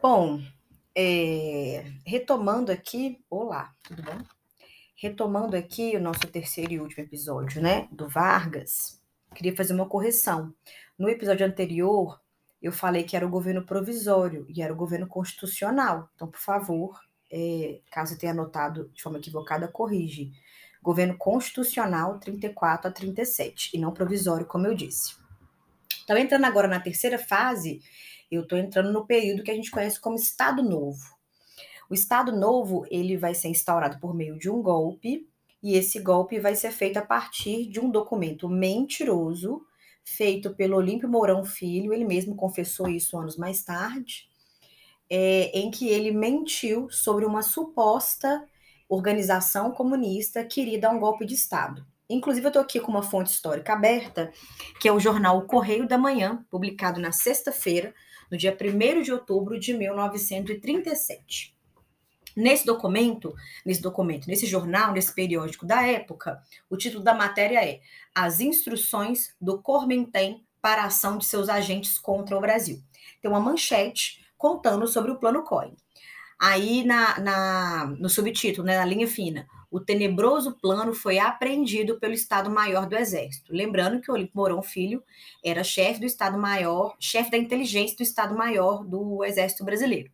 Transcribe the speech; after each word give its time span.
Bom, 0.00 0.40
é, 0.94 1.84
retomando 2.06 2.70
aqui, 2.70 3.18
olá, 3.28 3.74
tudo 3.82 4.00
bom? 4.00 4.22
Retomando 4.94 5.56
aqui 5.56 5.96
o 5.96 6.00
nosso 6.00 6.20
terceiro 6.28 6.72
e 6.72 6.78
último 6.78 7.02
episódio, 7.02 7.60
né, 7.60 7.88
do 7.90 8.08
Vargas, 8.08 9.02
queria 9.34 9.56
fazer 9.56 9.72
uma 9.74 9.88
correção. 9.88 10.54
No 10.96 11.08
episódio 11.08 11.44
anterior, 11.44 12.20
eu 12.62 12.70
falei 12.70 13.02
que 13.02 13.16
era 13.16 13.26
o 13.26 13.28
governo 13.28 13.66
provisório 13.66 14.46
e 14.48 14.62
era 14.62 14.72
o 14.72 14.76
governo 14.76 15.08
constitucional. 15.08 16.08
Então, 16.14 16.28
por 16.28 16.38
favor, 16.38 17.00
é, 17.28 17.80
caso 17.90 18.16
tenha 18.16 18.30
anotado 18.30 18.92
de 18.94 19.02
forma 19.02 19.18
equivocada, 19.18 19.66
corrige. 19.66 20.30
Governo 20.80 21.18
constitucional 21.18 22.20
34 22.20 22.88
a 22.88 22.92
37, 22.92 23.76
e 23.76 23.80
não 23.80 23.92
provisório, 23.92 24.46
como 24.46 24.68
eu 24.68 24.76
disse. 24.76 25.16
Então, 26.04 26.16
entrando 26.16 26.44
agora 26.44 26.68
na 26.68 26.78
terceira 26.78 27.18
fase, 27.18 27.82
eu 28.30 28.42
estou 28.42 28.58
entrando 28.58 28.92
no 28.92 29.06
período 29.06 29.42
que 29.42 29.50
a 29.50 29.54
gente 29.54 29.70
conhece 29.70 30.00
como 30.00 30.16
Estado 30.16 30.62
Novo. 30.62 31.02
O 31.90 31.94
Estado 31.94 32.32
Novo 32.32 32.84
ele 32.90 33.16
vai 33.16 33.34
ser 33.34 33.48
instaurado 33.48 33.98
por 33.98 34.14
meio 34.14 34.38
de 34.38 34.50
um 34.50 34.62
golpe, 34.62 35.26
e 35.62 35.74
esse 35.74 35.98
golpe 35.98 36.38
vai 36.38 36.54
ser 36.54 36.70
feito 36.70 36.98
a 36.98 37.04
partir 37.04 37.66
de 37.66 37.80
um 37.80 37.90
documento 37.90 38.48
mentiroso 38.48 39.62
feito 40.04 40.54
pelo 40.54 40.76
Olímpio 40.76 41.08
Mourão 41.08 41.44
Filho, 41.44 41.92
ele 41.92 42.04
mesmo 42.04 42.34
confessou 42.34 42.88
isso 42.88 43.18
anos 43.18 43.36
mais 43.36 43.62
tarde, 43.62 44.26
é, 45.10 45.50
em 45.58 45.70
que 45.70 45.88
ele 45.88 46.10
mentiu 46.10 46.88
sobre 46.90 47.24
uma 47.24 47.42
suposta 47.42 48.46
organização 48.88 49.70
comunista 49.70 50.42
que 50.44 50.62
iria 50.62 50.80
dar 50.80 50.90
um 50.90 50.98
golpe 50.98 51.26
de 51.26 51.34
Estado. 51.34 51.86
Inclusive, 52.08 52.46
eu 52.46 52.48
estou 52.48 52.62
aqui 52.62 52.80
com 52.80 52.90
uma 52.90 53.02
fonte 53.02 53.30
histórica 53.30 53.74
aberta, 53.74 54.32
que 54.80 54.88
é 54.88 54.92
o 54.92 54.98
jornal 54.98 55.42
Correio 55.42 55.86
da 55.86 55.98
Manhã, 55.98 56.42
publicado 56.50 56.98
na 56.98 57.12
sexta-feira, 57.12 57.94
no 58.30 58.36
dia 58.36 58.56
1 58.56 59.02
de 59.02 59.12
outubro 59.12 59.58
de 59.58 59.72
1937. 59.74 61.56
Nesse 62.36 62.64
documento, 62.64 63.34
nesse 63.66 63.82
documento, 63.82 64.28
nesse 64.28 64.46
jornal, 64.46 64.92
nesse 64.92 65.12
periódico 65.12 65.66
da 65.66 65.84
época, 65.84 66.40
o 66.70 66.76
título 66.76 67.02
da 67.02 67.12
matéria 67.12 67.64
é 67.64 67.80
As 68.14 68.40
instruções 68.40 69.34
do 69.40 69.60
Cormentem 69.60 70.44
para 70.60 70.82
a 70.82 70.86
ação 70.86 71.18
de 71.18 71.24
seus 71.24 71.48
agentes 71.48 71.98
contra 71.98 72.36
o 72.36 72.40
Brasil. 72.40 72.80
Tem 73.20 73.30
uma 73.30 73.40
manchete 73.40 74.24
contando 74.36 74.86
sobre 74.86 75.10
o 75.10 75.18
plano 75.18 75.42
COI. 75.42 75.72
Aí 76.38 76.84
na, 76.84 77.18
na, 77.18 77.86
no 77.98 78.08
subtítulo, 78.08 78.64
né, 78.64 78.78
na 78.78 78.84
linha 78.84 79.08
fina, 79.08 79.48
o 79.70 79.78
tenebroso 79.78 80.56
plano 80.60 80.94
foi 80.94 81.18
apreendido 81.18 81.98
pelo 81.98 82.14
Estado-Maior 82.14 82.88
do 82.88 82.96
Exército. 82.96 83.52
Lembrando 83.52 84.00
que 84.00 84.10
Olímpio 84.10 84.32
Mourão 84.34 84.62
Filho 84.62 85.02
era 85.44 85.62
chefe 85.62 86.00
do 86.00 86.06
Estado-Maior, 86.06 86.96
chefe 86.98 87.30
da 87.30 87.36
inteligência 87.36 87.96
do 87.96 88.02
Estado-Maior 88.02 88.84
do 88.84 89.22
Exército 89.24 89.64
Brasileiro. 89.64 90.10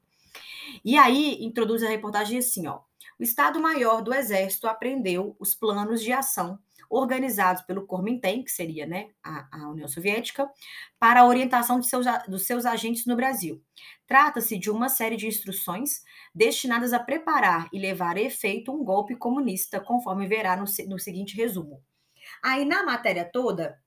E 0.85 0.99
aí 0.99 1.45
introduz 1.45 1.83
a 1.83 1.89
reportagem 1.89 2.39
assim, 2.39 2.67
ó. 2.67 2.81
O 3.19 3.23
Estado-Maior 3.23 4.03
do 4.03 4.13
Exército 4.13 4.67
apreendeu 4.67 5.37
os 5.39 5.55
planos 5.55 6.03
de 6.03 6.13
ação 6.13 6.59
organizados 6.95 7.63
pelo 7.63 7.87
Corminten, 7.87 8.43
que 8.45 8.51
seria 8.51 8.87
né, 8.87 9.11
a, 9.23 9.49
a, 9.51 9.69
União 9.69 9.89
Soviética, 9.89 10.49
para 10.99 11.21
a 11.21 11.27
orientação 11.27 11.83
seus, 11.83 12.07
dos 12.29 12.47
seus 12.47 12.65
agentes 12.65 13.05
no 13.07 13.17
Brasil. 13.17 13.63
Trata-se 14.07 14.57
de 14.59 14.71
uma 14.71 14.89
série 14.89 15.17
de 15.17 15.27
instruções 15.27 16.03
destinadas 16.35 16.93
a 16.93 16.99
preparar 16.99 17.69
e 17.73 17.79
levar 17.79 18.17
a 18.17 18.21
efeito 18.21 18.73
um 18.73 18.85
golpe 18.85 19.17
comunista, 19.17 19.81
conforme 19.81 20.27
verá 20.27 20.57
no, 20.57 20.65
no 20.89 20.99
seguinte 20.99 21.37
resumo. 21.37 21.83
Aí, 22.43 22.65
na 22.65 22.85
matéria 22.85 23.25
toda, 23.25 23.79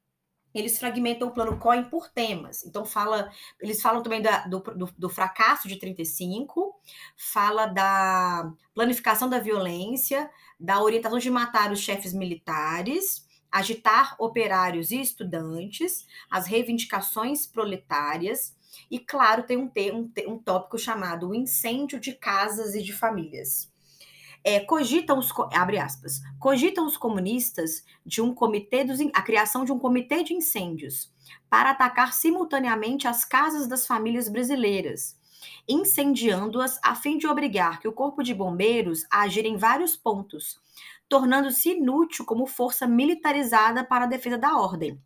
eles 0.60 0.78
fragmentam 0.78 1.28
o 1.28 1.32
plano 1.32 1.58
COIN 1.58 1.86
por 1.86 2.10
temas. 2.10 2.66
Então, 2.66 2.86
fala, 2.86 3.32
eles 3.60 3.82
falam 3.82 4.02
também 4.02 4.22
da, 4.22 4.46
do, 4.48 4.60
do, 4.60 4.94
do, 4.98 5.10
fracasso 5.10 5.68
de 5.68 5.78
35, 5.78 6.76
fala 7.16 7.66
da 7.68 8.52
planificação 8.74 9.30
da 9.30 9.40
violência, 9.40 10.30
da 10.60 10.82
orientação 10.82 11.20
de 11.20 11.30
matar 11.30 11.72
os 11.72 11.80
chefes 11.80 12.14
militares, 12.14 13.28
agitar 13.52 14.16
operários 14.20 14.92
e 14.92 15.00
estudantes, 15.00 16.06
as 16.30 16.48
reivindicações 16.48 17.46
proletárias, 17.46 18.56
e, 18.92 19.00
claro, 19.00 19.44
tem 19.44 19.58
um, 19.58 19.72
um, 19.94 20.34
um 20.34 20.40
tópico 20.40 20.78
chamado 20.78 21.30
o 21.30 21.36
incêndio 21.36 22.00
de 22.00 22.14
casas 22.14 22.76
e 22.76 22.84
de 22.84 22.94
famílias 22.94 23.72
é, 24.48 24.62
cogitam 24.62 25.20
os 25.20 25.30
abre 25.52 25.78
aspas, 25.78 26.22
cogitam 26.40 26.86
os 26.86 26.96
comunistas 26.96 27.84
de 28.06 28.22
um 28.22 28.34
comitê 28.34 28.86
dos, 28.86 28.98
a 29.14 29.22
criação 29.22 29.66
de 29.66 29.74
um 29.74 29.78
comitê 29.78 30.24
de 30.24 30.34
incêndios 30.34 31.12
para 31.50 31.72
atacar 31.72 32.14
simultaneamente 32.14 33.10
as 33.10 33.26
casas 33.26 33.68
das 33.68 33.86
famílias 33.86 34.30
brasileiras, 34.30 35.20
incendiando-as 35.68 36.80
a 36.82 36.96
fim 36.96 37.18
de 37.18 37.28
obrigar 37.28 37.82
que 37.82 37.90
o 37.90 37.92
corpo 37.92 38.24
de 38.24 38.34
bombeiros 38.34 39.04
a 39.12 39.24
agir 39.24 39.46
em 39.46 39.58
vários 39.58 39.98
pontos, 39.98 40.62
tornando-se 41.10 41.72
inútil 41.72 42.24
como 42.24 42.48
força 42.48 42.88
militarizada 42.88 43.84
para 43.84 44.06
a 44.06 44.08
defesa 44.08 44.38
da 44.38 44.56
ordem. 44.56 44.98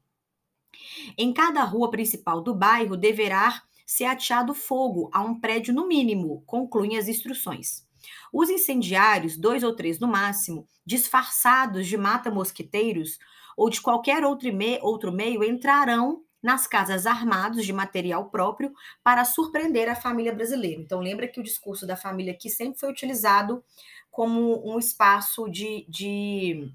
Em 1.17 1.33
cada 1.33 1.63
rua 1.63 1.89
principal 1.89 2.41
do 2.41 2.53
bairro 2.53 2.95
deverá 2.95 3.63
ser 3.87 4.05
ateado 4.05 4.53
fogo 4.53 5.09
a 5.11 5.19
um 5.19 5.39
prédio 5.39 5.73
no 5.73 5.87
mínimo, 5.87 6.43
concluem 6.45 6.95
as 6.95 7.07
instruções. 7.07 7.89
Os 8.31 8.49
incendiários, 8.49 9.37
dois 9.37 9.63
ou 9.63 9.75
três 9.75 9.99
no 9.99 10.07
máximo, 10.07 10.67
disfarçados 10.85 11.87
de 11.87 11.97
mata-mosquiteiros 11.97 13.19
ou 13.55 13.69
de 13.69 13.81
qualquer 13.81 14.23
outro, 14.23 14.51
me 14.53 14.79
outro 14.81 15.11
meio, 15.11 15.43
entrarão 15.43 16.23
nas 16.41 16.65
casas 16.65 17.05
armados 17.05 17.65
de 17.65 17.71
material 17.71 18.29
próprio 18.29 18.73
para 19.03 19.23
surpreender 19.23 19.87
a 19.89 19.95
família 19.95 20.33
brasileira. 20.33 20.81
Então, 20.81 20.99
lembra 20.99 21.27
que 21.27 21.39
o 21.39 21.43
discurso 21.43 21.85
da 21.85 21.95
família 21.95 22.33
aqui 22.33 22.49
sempre 22.49 22.79
foi 22.79 22.89
utilizado 22.89 23.63
como 24.09 24.67
um 24.67 24.79
espaço 24.79 25.47
de, 25.49 25.85
de 25.87 26.71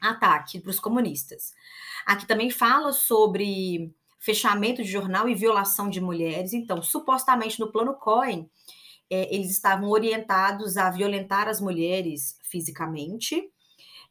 ataque 0.00 0.60
para 0.60 0.70
os 0.70 0.78
comunistas. 0.78 1.52
Aqui 2.04 2.26
também 2.26 2.50
fala 2.50 2.92
sobre 2.92 3.92
fechamento 4.18 4.82
de 4.82 4.90
jornal 4.90 5.28
e 5.28 5.34
violação 5.34 5.88
de 5.88 6.00
mulheres. 6.00 6.52
Então, 6.52 6.82
supostamente 6.82 7.58
no 7.58 7.70
plano 7.70 7.94
Cohen, 7.94 8.50
é, 9.10 9.34
eles 9.34 9.50
estavam 9.50 9.88
orientados 9.90 10.76
a 10.76 10.90
violentar 10.90 11.48
as 11.48 11.60
mulheres 11.60 12.38
fisicamente. 12.42 13.50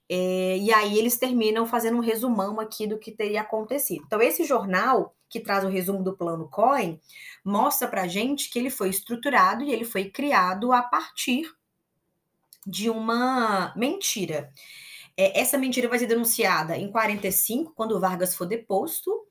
É, 0.07 0.57
e 0.57 0.71
aí 0.71 0.97
eles 0.97 1.17
terminam 1.17 1.65
fazendo 1.65 1.97
um 1.97 2.01
resumão 2.01 2.59
aqui 2.59 2.85
do 2.85 2.99
que 2.99 3.11
teria 3.11 3.41
acontecido. 3.41 4.03
Então, 4.05 4.21
esse 4.21 4.43
jornal, 4.43 5.15
que 5.27 5.39
traz 5.39 5.63
o 5.63 5.69
resumo 5.69 6.03
do 6.03 6.15
plano 6.15 6.47
Cohen, 6.47 6.99
mostra 7.43 7.87
para 7.87 8.07
gente 8.07 8.49
que 8.49 8.59
ele 8.59 8.69
foi 8.69 8.89
estruturado 8.89 9.63
e 9.63 9.71
ele 9.71 9.83
foi 9.83 10.09
criado 10.09 10.71
a 10.71 10.81
partir 10.81 11.51
de 12.65 12.89
uma 12.89 13.73
mentira. 13.75 14.51
É, 15.17 15.39
essa 15.39 15.57
mentira 15.57 15.87
vai 15.87 15.99
ser 15.99 16.07
denunciada 16.07 16.77
em 16.77 16.91
45, 16.91 17.73
quando 17.73 17.99
Vargas 17.99 18.35
for 18.35 18.45
deposto, 18.45 19.27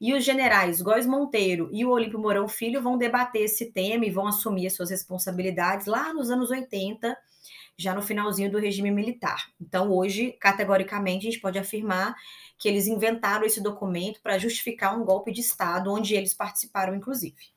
e 0.00 0.12
os 0.14 0.24
generais 0.24 0.80
Góes 0.82 1.06
Monteiro 1.06 1.68
e 1.72 1.84
o 1.84 1.90
Olímpio 1.90 2.18
Mourão 2.18 2.48
Filho 2.48 2.82
vão 2.82 2.98
debater 2.98 3.42
esse 3.42 3.72
tema 3.72 4.04
e 4.04 4.10
vão 4.10 4.26
assumir 4.26 4.66
as 4.66 4.74
suas 4.74 4.90
responsabilidades 4.90 5.86
lá 5.86 6.12
nos 6.12 6.30
anos 6.30 6.50
80, 6.50 7.16
já 7.76 7.94
no 7.94 8.02
finalzinho 8.02 8.50
do 8.50 8.58
regime 8.58 8.90
militar. 8.90 9.46
Então, 9.60 9.90
hoje, 9.90 10.32
categoricamente, 10.40 11.26
a 11.26 11.30
gente 11.30 11.40
pode 11.40 11.58
afirmar 11.58 12.14
que 12.58 12.68
eles 12.68 12.86
inventaram 12.86 13.44
esse 13.44 13.62
documento 13.62 14.20
para 14.22 14.38
justificar 14.38 14.98
um 14.98 15.04
golpe 15.04 15.32
de 15.32 15.40
Estado, 15.40 15.92
onde 15.92 16.14
eles 16.14 16.34
participaram, 16.34 16.94
inclusive. 16.94 17.54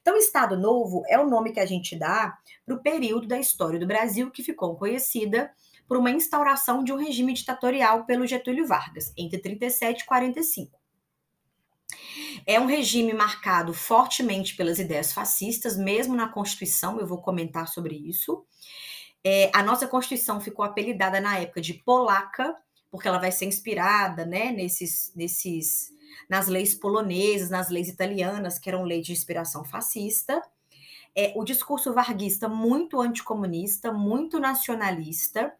Então, 0.00 0.16
Estado 0.16 0.56
Novo 0.56 1.02
é 1.08 1.18
o 1.18 1.28
nome 1.28 1.52
que 1.52 1.60
a 1.60 1.66
gente 1.66 1.96
dá 1.96 2.38
para 2.64 2.74
o 2.74 2.82
período 2.82 3.26
da 3.26 3.38
história 3.38 3.78
do 3.78 3.86
Brasil 3.86 4.30
que 4.30 4.42
ficou 4.42 4.76
conhecida 4.76 5.50
por 5.86 5.96
uma 5.96 6.10
instauração 6.10 6.84
de 6.84 6.92
um 6.92 6.96
regime 6.96 7.32
ditatorial 7.32 8.04
pelo 8.04 8.26
Getúlio 8.26 8.66
Vargas, 8.66 9.12
entre 9.16 9.38
37 9.38 10.02
e 10.02 10.06
45. 10.06 10.77
É 12.46 12.58
um 12.60 12.66
regime 12.66 13.12
marcado 13.12 13.72
fortemente 13.72 14.56
pelas 14.56 14.78
ideias 14.78 15.12
fascistas, 15.12 15.76
mesmo 15.76 16.14
na 16.14 16.28
Constituição, 16.28 16.98
eu 16.98 17.06
vou 17.06 17.20
comentar 17.20 17.68
sobre 17.68 17.94
isso. 17.96 18.44
É, 19.24 19.50
a 19.54 19.62
nossa 19.62 19.86
Constituição 19.86 20.40
ficou 20.40 20.64
apelidada 20.64 21.20
na 21.20 21.38
época 21.38 21.60
de 21.60 21.74
polaca, 21.74 22.54
porque 22.90 23.08
ela 23.08 23.18
vai 23.18 23.30
ser 23.30 23.44
inspirada 23.44 24.24
né, 24.24 24.50
nesses, 24.52 25.12
nesses, 25.14 25.90
nas 26.28 26.46
leis 26.48 26.74
polonesas, 26.74 27.50
nas 27.50 27.68
leis 27.68 27.88
italianas, 27.88 28.58
que 28.58 28.68
eram 28.68 28.84
leis 28.84 29.06
de 29.06 29.12
inspiração 29.12 29.64
fascista. 29.64 30.40
É, 31.14 31.32
o 31.36 31.44
discurso 31.44 31.92
varguista 31.92 32.48
muito 32.48 33.00
anticomunista, 33.00 33.92
muito 33.92 34.38
nacionalista, 34.38 35.52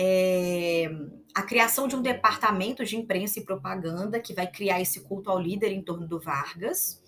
é, 0.00 0.88
a 1.34 1.42
criação 1.42 1.88
de 1.88 1.96
um 1.96 2.02
departamento 2.02 2.84
de 2.84 2.96
imprensa 2.96 3.40
e 3.40 3.44
propaganda 3.44 4.20
que 4.20 4.32
vai 4.32 4.46
criar 4.46 4.80
esse 4.80 5.00
culto 5.00 5.28
ao 5.28 5.40
líder 5.40 5.72
em 5.72 5.82
torno 5.82 6.06
do 6.06 6.20
Vargas, 6.20 7.02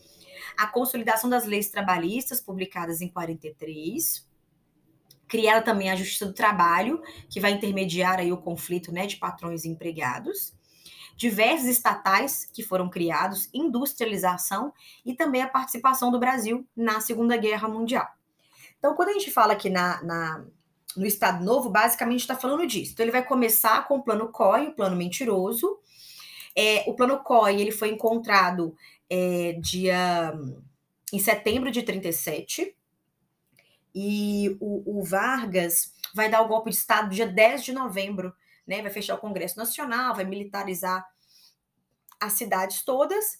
a 0.58 0.66
consolidação 0.66 1.30
das 1.30 1.46
leis 1.46 1.70
trabalhistas 1.70 2.40
publicadas 2.40 3.00
em 3.00 3.06
43, 3.06 4.28
criada 5.28 5.62
também 5.62 5.88
a 5.88 5.94
Justiça 5.94 6.26
do 6.26 6.32
Trabalho, 6.32 7.00
que 7.28 7.38
vai 7.38 7.52
intermediar 7.52 8.18
aí 8.18 8.32
o 8.32 8.38
conflito 8.38 8.90
né, 8.90 9.06
de 9.06 9.18
patrões 9.18 9.64
e 9.64 9.68
empregados, 9.68 10.52
diversos 11.16 11.68
estatais 11.68 12.44
que 12.44 12.64
foram 12.64 12.90
criados, 12.90 13.48
industrialização 13.54 14.72
e 15.06 15.14
também 15.14 15.42
a 15.42 15.48
participação 15.48 16.10
do 16.10 16.18
Brasil 16.18 16.66
na 16.74 17.00
Segunda 17.00 17.36
Guerra 17.36 17.68
Mundial. 17.68 18.08
Então, 18.78 18.96
quando 18.96 19.10
a 19.10 19.12
gente 19.12 19.30
fala 19.30 19.52
aqui 19.52 19.70
na, 19.70 20.02
na 20.02 20.44
no 20.96 21.06
Estado 21.06 21.44
Novo, 21.44 21.70
basicamente 21.70 22.20
está 22.20 22.36
falando 22.36 22.66
disso. 22.66 22.92
Então, 22.92 23.04
ele 23.04 23.12
vai 23.12 23.24
começar 23.24 23.86
com 23.86 23.96
o 23.96 24.02
plano 24.02 24.28
COI, 24.28 24.68
o 24.68 24.74
plano 24.74 24.96
mentiroso. 24.96 25.78
É, 26.56 26.84
o 26.86 26.94
plano 26.94 27.18
COI 27.22 27.60
ele 27.60 27.70
foi 27.70 27.90
encontrado 27.90 28.76
é, 29.08 29.52
dia 29.60 30.32
em 31.12 31.18
setembro 31.18 31.70
de 31.70 31.82
37. 31.82 32.76
E 33.94 34.56
o, 34.60 34.98
o, 34.98 35.02
Vargas 35.02 35.92
vai 36.14 36.30
dar 36.30 36.42
o 36.42 36.48
golpe 36.48 36.70
de 36.70 36.76
Estado 36.76 37.10
dia 37.10 37.26
10 37.26 37.64
de 37.64 37.72
novembro, 37.72 38.32
né? 38.66 38.80
Vai 38.82 38.90
fechar 38.90 39.16
o 39.16 39.20
Congresso 39.20 39.58
Nacional, 39.58 40.14
vai 40.14 40.24
militarizar 40.24 41.04
as 42.20 42.34
cidades 42.34 42.84
todas. 42.84 43.38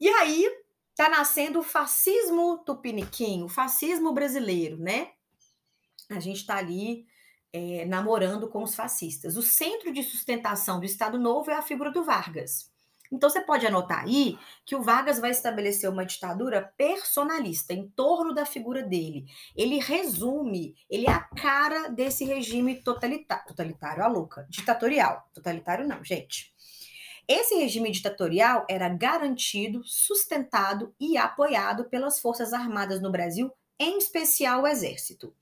E 0.00 0.08
aí 0.08 0.48
tá 0.94 1.08
nascendo 1.08 1.58
o 1.58 1.64
fascismo 1.64 2.58
tupiniquim, 2.58 3.42
o 3.42 3.48
fascismo 3.48 4.12
brasileiro, 4.12 4.76
né? 4.76 5.10
A 6.16 6.20
gente 6.20 6.38
está 6.38 6.56
ali 6.56 7.06
é, 7.52 7.84
namorando 7.86 8.48
com 8.48 8.62
os 8.62 8.74
fascistas. 8.74 9.36
O 9.36 9.42
centro 9.42 9.92
de 9.92 10.02
sustentação 10.02 10.80
do 10.80 10.86
Estado 10.86 11.18
Novo 11.18 11.50
é 11.50 11.54
a 11.54 11.62
figura 11.62 11.90
do 11.90 12.02
Vargas. 12.04 12.72
Então 13.12 13.28
você 13.28 13.42
pode 13.42 13.66
anotar 13.66 14.04
aí 14.04 14.38
que 14.64 14.74
o 14.74 14.82
Vargas 14.82 15.18
vai 15.18 15.30
estabelecer 15.30 15.88
uma 15.90 16.06
ditadura 16.06 16.72
personalista 16.78 17.74
em 17.74 17.86
torno 17.90 18.32
da 18.32 18.46
figura 18.46 18.82
dele. 18.82 19.26
Ele 19.54 19.78
resume, 19.78 20.74
ele 20.88 21.06
é 21.06 21.10
a 21.10 21.20
cara 21.20 21.88
desse 21.88 22.24
regime 22.24 22.82
totalitário, 22.82 23.46
totalitário, 23.46 24.02
a 24.02 24.06
louca, 24.06 24.46
ditatorial. 24.48 25.28
Totalitário 25.34 25.86
não, 25.86 26.02
gente. 26.02 26.54
Esse 27.28 27.54
regime 27.54 27.90
ditatorial 27.90 28.66
era 28.68 28.88
garantido, 28.88 29.82
sustentado 29.84 30.94
e 30.98 31.18
apoiado 31.18 31.84
pelas 31.84 32.18
Forças 32.18 32.54
Armadas 32.54 33.00
no 33.00 33.12
Brasil, 33.12 33.52
em 33.78 33.98
especial 33.98 34.62
o 34.62 34.66
Exército. 34.66 35.34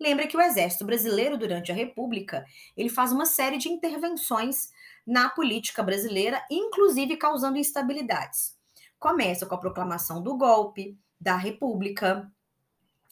Lembra 0.00 0.26
que 0.26 0.36
o 0.36 0.40
Exército 0.40 0.84
Brasileiro, 0.84 1.36
durante 1.36 1.72
a 1.72 1.74
República, 1.74 2.44
ele 2.76 2.88
faz 2.88 3.12
uma 3.12 3.26
série 3.26 3.58
de 3.58 3.68
intervenções 3.68 4.70
na 5.06 5.28
política 5.28 5.82
brasileira, 5.82 6.44
inclusive 6.50 7.16
causando 7.16 7.58
instabilidades. 7.58 8.56
Começa 8.98 9.46
com 9.46 9.54
a 9.54 9.58
proclamação 9.58 10.22
do 10.22 10.36
golpe, 10.36 10.96
da 11.20 11.36
República, 11.36 12.30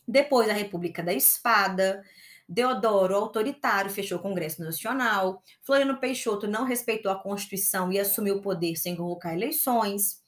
depois 0.06 0.49
a 0.49 0.53
República 0.53 1.03
da 1.03 1.12
Espada, 1.12 2.05
Deodoro, 2.49 3.17
autoritário, 3.17 3.91
fechou 3.91 4.19
o 4.19 4.23
Congresso 4.23 4.62
Nacional, 4.62 5.43
Floriano 5.62 5.99
Peixoto 5.99 6.47
não 6.47 6.65
respeitou 6.65 7.11
a 7.11 7.21
Constituição 7.21 7.91
e 7.91 7.99
assumiu 7.99 8.37
o 8.37 8.43
poder 8.43 8.77
sem 8.77 8.94
convocar 8.94 9.35
eleições. 9.35 10.23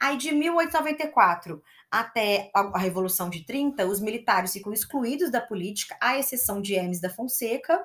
Aí, 0.00 0.16
de 0.16 0.32
1894 0.32 1.62
até 1.90 2.50
a 2.54 2.78
Revolução 2.78 3.28
de 3.28 3.44
30, 3.44 3.86
os 3.86 4.00
militares 4.00 4.52
ficam 4.52 4.72
excluídos 4.72 5.30
da 5.30 5.40
política, 5.40 5.96
à 6.00 6.18
exceção 6.18 6.60
de 6.60 6.74
Hermes 6.74 7.00
da 7.00 7.10
Fonseca, 7.10 7.80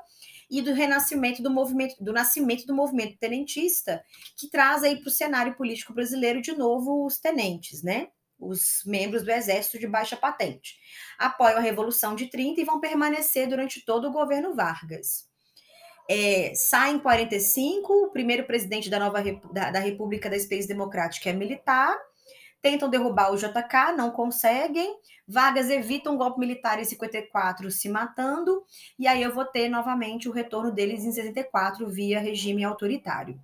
e 0.49 0.61
do 0.61 0.73
renascimento 0.73 1.41
do 1.41 1.49
movimento, 1.49 1.95
do 2.03 2.13
nascimento 2.13 2.65
do 2.65 2.75
movimento 2.75 3.17
tenentista, 3.17 4.03
que 4.37 4.49
traz 4.49 4.83
aí 4.83 4.97
para 4.97 5.07
o 5.07 5.11
cenário 5.11 5.55
político 5.55 5.93
brasileiro 5.93 6.41
de 6.41 6.51
novo 6.51 7.05
os 7.05 7.17
tenentes, 7.17 7.81
né? 7.81 8.09
Os 8.37 8.83
membros 8.85 9.23
do 9.23 9.31
exército 9.31 9.79
de 9.79 9.87
baixa 9.87 10.15
patente. 10.15 10.75
Apoiam 11.17 11.57
a 11.57 11.61
Revolução 11.61 12.15
de 12.15 12.27
30 12.27 12.61
e 12.61 12.65
vão 12.65 12.79
permanecer 12.79 13.47
durante 13.47 13.83
todo 13.83 14.07
o 14.07 14.11
governo 14.11 14.53
Vargas. 14.53 15.27
É, 16.07 16.53
sai 16.53 16.91
em 16.91 16.99
45, 16.99 17.91
o 17.91 18.11
primeiro 18.11 18.43
presidente 18.43 18.89
da 18.89 18.99
nova 18.99 19.23
da, 19.51 19.71
da 19.71 19.79
República 19.79 20.29
da 20.29 20.35
Espécie 20.35 20.67
Democrática 20.67 21.31
é 21.31 21.33
militar, 21.33 21.97
tentam 22.65 22.89
derrubar 22.89 23.31
o 23.31 23.38
JK, 23.38 23.95
não 23.95 24.09
conseguem. 24.09 24.97
Vargas 25.27 25.69
evita 25.69 26.09
um 26.09 26.17
golpe 26.17 26.39
militar 26.39 26.79
em 26.79 26.83
54, 26.83 27.69
se 27.69 27.88
matando. 27.88 28.65
E 28.97 29.06
aí 29.07 29.21
eu 29.21 29.31
vou 29.31 29.45
ter 29.45 29.69
novamente 29.69 30.27
o 30.27 30.31
retorno 30.31 30.71
deles 30.71 31.03
em 31.03 31.12
64 31.12 31.88
via 31.88 32.19
regime 32.19 32.63
autoritário. 32.63 33.39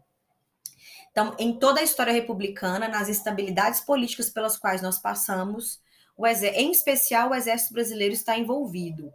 Então, 1.12 1.36
em 1.38 1.54
toda 1.54 1.82
a 1.82 1.84
história 1.84 2.12
republicana, 2.12 2.88
nas 2.88 3.10
instabilidades 3.10 3.82
políticas 3.82 4.32
pelas 4.32 4.58
quais 4.58 4.82
nós 4.82 4.98
passamos, 4.98 5.80
o 6.18 6.26
em 6.26 6.72
especial 6.72 7.30
o 7.30 7.36
Exército 7.36 7.76
Brasileiro 7.76 8.16
está 8.16 8.36
envolvido. 8.36 9.14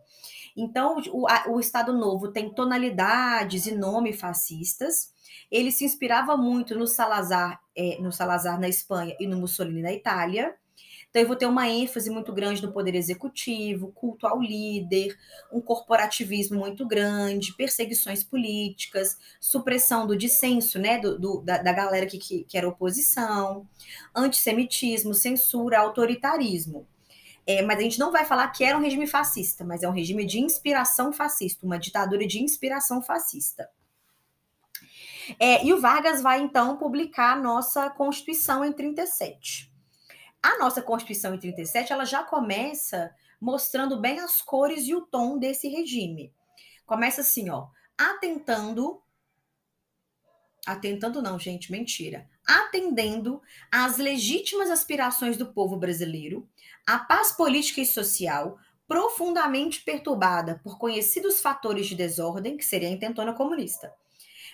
Então, 0.56 0.96
o, 1.12 1.28
a, 1.28 1.44
o 1.48 1.60
Estado 1.60 1.92
Novo 1.92 2.32
tem 2.32 2.48
tonalidades 2.48 3.66
e 3.66 3.74
nome 3.74 4.12
fascistas, 4.12 5.12
ele 5.50 5.70
se 5.70 5.84
inspirava 5.84 6.36
muito 6.36 6.74
no 6.76 6.86
Salazar, 6.86 7.60
é, 7.76 7.98
no 8.00 8.10
Salazar 8.10 8.58
na 8.58 8.68
Espanha 8.68 9.14
e 9.20 9.26
no 9.26 9.36
Mussolini 9.36 9.82
na 9.82 9.92
Itália. 9.92 10.54
Então, 11.10 11.22
eu 11.22 11.28
vou 11.28 11.36
ter 11.36 11.46
uma 11.46 11.68
ênfase 11.68 12.10
muito 12.10 12.32
grande 12.32 12.62
no 12.62 12.72
poder 12.72 12.94
executivo, 12.94 13.92
culto 13.92 14.26
ao 14.26 14.40
líder, 14.40 15.16
um 15.52 15.60
corporativismo 15.60 16.58
muito 16.58 16.86
grande, 16.86 17.54
perseguições 17.54 18.24
políticas, 18.24 19.16
supressão 19.40 20.06
do 20.06 20.16
dissenso, 20.16 20.78
né, 20.78 20.98
do, 20.98 21.18
do 21.18 21.40
da, 21.40 21.58
da, 21.58 21.72
galera 21.72 22.06
que, 22.06 22.18
que, 22.18 22.44
que, 22.44 22.58
era 22.58 22.68
oposição, 22.68 23.66
antissemitismo, 24.14 25.14
censura, 25.14 25.80
autoritarismo. 25.80 26.86
É, 27.46 27.62
mas 27.62 27.78
a 27.78 27.82
gente 27.82 27.98
não 27.98 28.10
vai 28.10 28.24
falar 28.24 28.48
que 28.48 28.64
era 28.64 28.76
um 28.76 28.80
regime 28.80 29.06
fascista, 29.06 29.64
mas 29.64 29.82
é 29.82 29.88
um 29.88 29.92
regime 29.92 30.24
de 30.26 30.40
inspiração 30.40 31.12
fascista, 31.12 31.64
uma 31.64 31.78
ditadura 31.78 32.26
de 32.26 32.42
inspiração 32.42 33.00
fascista. 33.00 33.68
É, 35.38 35.64
e 35.64 35.72
o 35.72 35.80
Vargas 35.80 36.22
vai, 36.22 36.40
então, 36.40 36.76
publicar 36.76 37.32
a 37.32 37.40
nossa 37.40 37.88
Constituição 37.90 38.64
em 38.64 38.72
37. 38.72 39.72
A 40.42 40.58
nossa 40.58 40.82
Constituição 40.82 41.34
em 41.34 41.38
37, 41.38 41.92
ela 41.92 42.04
já 42.04 42.22
começa 42.22 43.14
mostrando 43.40 44.00
bem 44.00 44.18
as 44.20 44.40
cores 44.40 44.86
e 44.86 44.94
o 44.94 45.02
tom 45.02 45.38
desse 45.38 45.68
regime. 45.68 46.32
Começa 46.84 47.20
assim, 47.20 47.50
ó, 47.50 47.68
atentando 47.98 49.02
atentando 50.66 51.22
não, 51.22 51.38
gente, 51.38 51.70
mentira. 51.70 52.28
Atendendo 52.46 53.42
às 53.70 53.96
legítimas 53.96 54.70
aspirações 54.70 55.36
do 55.36 55.52
povo 55.52 55.76
brasileiro, 55.76 56.48
a 56.86 56.98
paz 56.98 57.32
política 57.32 57.80
e 57.80 57.86
social 57.86 58.58
profundamente 58.86 59.82
perturbada 59.82 60.60
por 60.62 60.78
conhecidos 60.78 61.40
fatores 61.40 61.86
de 61.86 61.96
desordem, 61.96 62.56
que 62.56 62.64
seria 62.64 62.88
a 62.88 62.92
intentona 62.92 63.32
comunista 63.32 63.92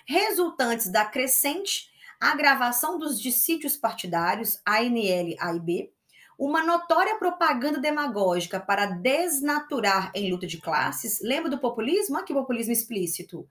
resultantes 0.06 0.88
da 0.88 1.04
crescente 1.04 1.90
agravação 2.20 2.98
dos 2.98 3.20
dissídios 3.20 3.76
partidários, 3.76 4.60
ANL, 4.64 5.34
A 5.40 5.54
e 5.54 5.60
B, 5.60 5.92
uma 6.38 6.64
notória 6.64 7.16
propaganda 7.16 7.78
demagógica 7.78 8.58
para 8.60 8.86
desnaturar 8.86 10.10
em 10.14 10.30
luta 10.30 10.46
de 10.46 10.58
classes. 10.58 11.20
Lembra 11.20 11.50
do 11.50 11.58
populismo? 11.58 12.16
Aqui 12.16 12.32
o 12.32 12.36
populismo 12.36 12.72
explícito. 12.72 13.48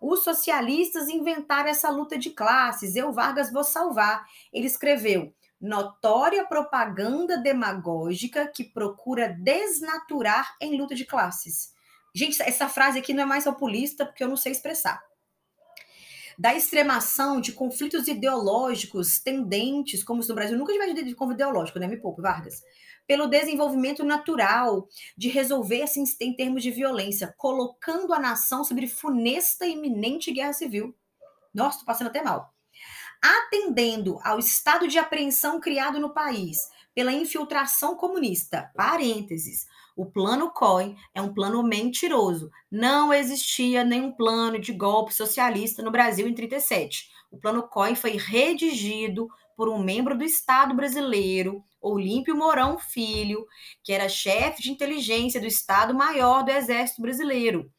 Os 0.00 0.22
socialistas 0.22 1.08
inventaram 1.08 1.68
essa 1.68 1.90
luta 1.90 2.18
de 2.18 2.30
classes. 2.30 2.96
Eu, 2.96 3.12
Vargas, 3.12 3.52
vou 3.52 3.64
salvar. 3.64 4.26
Ele 4.52 4.66
escreveu: 4.66 5.34
notória 5.60 6.44
propaganda 6.46 7.38
demagógica 7.38 8.46
que 8.46 8.64
procura 8.64 9.28
desnaturar 9.28 10.56
em 10.60 10.78
luta 10.78 10.94
de 10.94 11.04
classes. 11.04 11.72
Gente, 12.14 12.40
essa 12.42 12.68
frase 12.68 12.98
aqui 12.98 13.12
não 13.12 13.24
é 13.24 13.26
mais 13.26 13.44
populista 13.44 14.04
porque 14.06 14.22
eu 14.22 14.28
não 14.28 14.36
sei 14.36 14.52
expressar 14.52 15.02
da 16.38 16.54
extremação 16.54 17.40
de 17.40 17.52
conflitos 17.52 18.08
ideológicos 18.08 19.20
tendentes, 19.20 20.02
como 20.02 20.20
no 20.26 20.34
Brasil 20.34 20.58
nunca 20.58 20.72
tivemos 20.72 20.94
de 20.94 21.14
conflito 21.14 21.40
ideológico, 21.40 21.78
né? 21.78 21.86
Me 21.86 21.96
poupe, 21.96 22.20
Vargas. 22.20 22.62
Pelo 23.06 23.26
desenvolvimento 23.26 24.02
natural 24.02 24.88
de 25.16 25.28
resolver-se 25.28 26.02
em 26.20 26.34
termos 26.34 26.62
de 26.62 26.70
violência, 26.70 27.34
colocando 27.36 28.12
a 28.14 28.18
nação 28.18 28.64
sobre 28.64 28.86
funesta 28.86 29.66
e 29.66 29.72
iminente 29.72 30.32
guerra 30.32 30.52
civil. 30.52 30.94
Nossa, 31.52 31.80
tô 31.80 31.84
passando 31.84 32.08
até 32.08 32.22
mal. 32.22 32.52
Atendendo 33.22 34.18
ao 34.22 34.38
estado 34.38 34.86
de 34.88 34.98
apreensão 34.98 35.60
criado 35.60 35.98
no 35.98 36.12
país 36.12 36.58
pela 36.94 37.12
infiltração 37.12 37.96
comunista, 37.96 38.70
parênteses, 38.76 39.66
o 39.96 40.04
plano 40.04 40.50
COI 40.50 40.96
é 41.14 41.22
um 41.22 41.32
plano 41.32 41.62
mentiroso. 41.62 42.50
Não 42.70 43.12
existia 43.12 43.84
nenhum 43.84 44.12
plano 44.12 44.58
de 44.58 44.72
golpe 44.72 45.14
socialista 45.14 45.82
no 45.82 45.90
Brasil 45.90 46.26
em 46.26 46.34
37. 46.34 47.10
O 47.30 47.38
plano 47.38 47.62
COI 47.68 47.94
foi 47.94 48.16
redigido 48.16 49.28
por 49.56 49.68
um 49.68 49.82
membro 49.82 50.18
do 50.18 50.24
Estado 50.24 50.74
brasileiro, 50.74 51.64
Olímpio 51.86 52.36
Mourão 52.36 52.78
Filho, 52.78 53.46
que 53.82 53.92
era 53.92 54.08
chefe 54.08 54.62
de 54.62 54.70
inteligência 54.70 55.40
do 55.40 55.46
Estado-Maior 55.46 56.44
do 56.44 56.50
Exército 56.50 57.02
Brasileiro. 57.02 57.70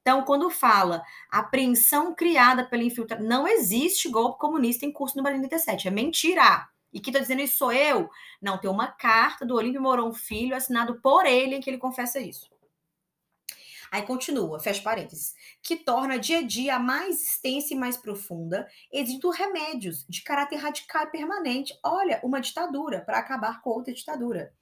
Então, 0.00 0.24
quando 0.24 0.48
fala 0.48 1.02
apreensão 1.30 2.14
criada 2.14 2.64
pela 2.64 2.82
infiltração, 2.82 3.26
não 3.26 3.46
existe 3.46 4.08
golpe 4.08 4.38
comunista 4.38 4.86
em 4.86 4.92
curso 4.92 5.16
no 5.16 5.22
Brasil 5.22 5.38
em 5.38 5.48
37, 5.48 5.88
é 5.88 5.90
mentira. 5.90 6.66
E 6.92 7.00
quem 7.00 7.10
está 7.10 7.20
dizendo 7.20 7.42
isso 7.42 7.58
sou 7.58 7.72
eu? 7.72 8.08
Não, 8.40 8.56
tem 8.56 8.70
uma 8.70 8.86
carta 8.86 9.44
do 9.44 9.54
Olímpio 9.54 9.82
Mourão 9.82 10.14
Filho 10.14 10.56
assinado 10.56 11.00
por 11.02 11.26
ele 11.26 11.56
em 11.56 11.60
que 11.60 11.68
ele 11.68 11.78
confessa 11.78 12.18
isso. 12.18 12.48
Aí 13.90 14.02
continua, 14.02 14.60
fecha 14.60 14.82
parênteses, 14.82 15.34
que 15.62 15.76
torna 15.76 16.18
dia 16.18 16.38
a 16.38 16.42
dia 16.42 16.78
mais 16.78 17.22
extensa 17.22 17.72
e 17.72 17.76
mais 17.76 17.96
profunda, 17.96 18.68
exigindo 18.92 19.30
remédios 19.30 20.04
de 20.08 20.22
caráter 20.22 20.56
radical 20.56 21.04
e 21.04 21.10
permanente. 21.10 21.78
Olha, 21.82 22.20
uma 22.22 22.40
ditadura 22.40 23.00
para 23.00 23.18
acabar 23.18 23.60
com 23.62 23.70
outra 23.70 23.92
ditadura. 23.92 24.52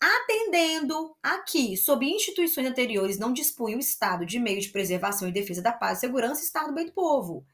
Atendendo 0.00 1.16
aqui, 1.22 1.76
sob 1.76 2.06
instituições 2.06 2.66
anteriores, 2.66 3.18
não 3.18 3.32
dispunha 3.32 3.76
o 3.76 3.80
Estado 3.80 4.26
de 4.26 4.38
meio 4.38 4.60
de 4.60 4.68
preservação 4.68 5.28
e 5.28 5.32
defesa 5.32 5.62
da 5.62 5.72
paz 5.72 5.98
e 5.98 6.00
segurança, 6.02 6.42
Estado 6.42 6.72
bem 6.74 6.86
do 6.86 6.92
povo. 6.92 7.46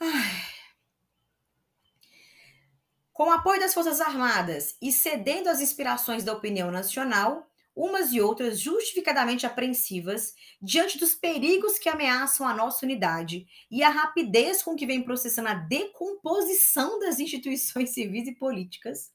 Ai. 0.00 0.52
Com 3.12 3.28
o 3.28 3.30
apoio 3.30 3.60
das 3.60 3.74
Forças 3.74 4.00
Armadas 4.00 4.76
e 4.82 4.90
cedendo 4.90 5.48
às 5.48 5.60
inspirações 5.60 6.24
da 6.24 6.32
opinião 6.32 6.70
nacional, 6.70 7.51
umas 7.74 8.12
e 8.12 8.20
outras 8.20 8.60
justificadamente 8.60 9.46
apreensivas 9.46 10.34
diante 10.60 10.98
dos 10.98 11.14
perigos 11.14 11.78
que 11.78 11.88
ameaçam 11.88 12.46
a 12.46 12.54
nossa 12.54 12.84
unidade 12.84 13.46
e 13.70 13.82
a 13.82 13.88
rapidez 13.88 14.62
com 14.62 14.76
que 14.76 14.86
vem 14.86 15.02
processando 15.02 15.48
a 15.48 15.54
decomposição 15.54 16.98
das 16.98 17.18
instituições 17.18 17.90
civis 17.94 18.28
e 18.28 18.34
políticas, 18.34 19.10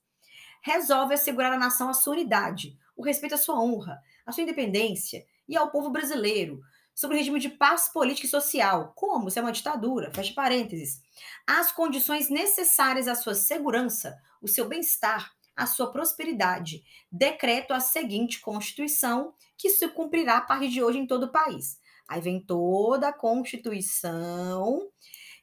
resolve 0.62 1.14
assegurar 1.14 1.54
à 1.54 1.58
nação 1.58 1.90
a 1.90 1.94
sua 1.94 2.14
unidade, 2.14 2.78
o 2.96 3.04
respeito 3.04 3.36
à 3.36 3.38
sua 3.38 3.62
honra, 3.62 4.02
à 4.26 4.32
sua 4.32 4.44
independência 4.44 5.26
e 5.48 5.56
ao 5.56 5.70
povo 5.70 5.90
brasileiro, 5.90 6.62
sobre 6.98 7.16
o 7.16 7.20
regime 7.20 7.40
de 7.40 7.50
paz 7.50 7.90
política 7.90 8.26
e 8.26 8.30
social, 8.30 8.92
como 8.96 9.30
se 9.30 9.38
é 9.38 9.42
uma 9.42 9.52
ditadura, 9.52 10.12
fecha 10.12 10.34
parênteses, 10.34 11.00
as 11.46 11.72
condições 11.72 12.28
necessárias 12.28 13.08
à 13.08 13.14
sua 13.14 13.36
segurança, 13.36 14.18
o 14.42 14.48
seu 14.48 14.68
bem-estar, 14.68 15.32
a 15.58 15.66
sua 15.66 15.92
prosperidade. 15.92 16.84
Decreto 17.12 17.74
a 17.74 17.80
seguinte 17.80 18.40
Constituição, 18.40 19.34
que 19.58 19.72
se 19.72 19.88
cumprirá 19.90 20.38
a 20.38 20.42
partir 20.42 20.70
de 20.70 20.84
hoje 20.84 21.00
em 21.00 21.08
todo 21.08 21.24
o 21.24 21.32
país. 21.32 21.80
Aí 22.08 22.22
vem 22.22 22.40
toda 22.40 23.10
a 23.10 23.14
Constituição, 23.14 24.88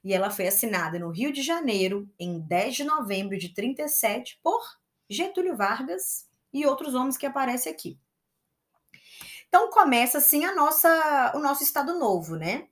e 0.04 0.14
ela 0.14 0.30
foi 0.30 0.46
assinada 0.46 0.98
no 0.98 1.10
Rio 1.10 1.32
de 1.32 1.42
Janeiro, 1.42 2.08
em 2.18 2.38
10 2.38 2.76
de 2.76 2.84
novembro 2.84 3.36
de 3.36 3.52
37, 3.52 4.38
por 4.42 4.62
Getúlio 5.10 5.56
Vargas 5.56 6.30
e 6.52 6.64
outros 6.64 6.94
homens 6.94 7.16
que 7.16 7.26
aparecem 7.26 7.72
aqui. 7.72 7.98
Então 9.48 9.70
começa 9.70 10.18
assim 10.18 10.44
a 10.44 10.54
nossa, 10.54 11.32
o 11.34 11.40
nosso 11.40 11.62
Estado 11.62 11.98
Novo, 11.98 12.36
né? 12.36 12.68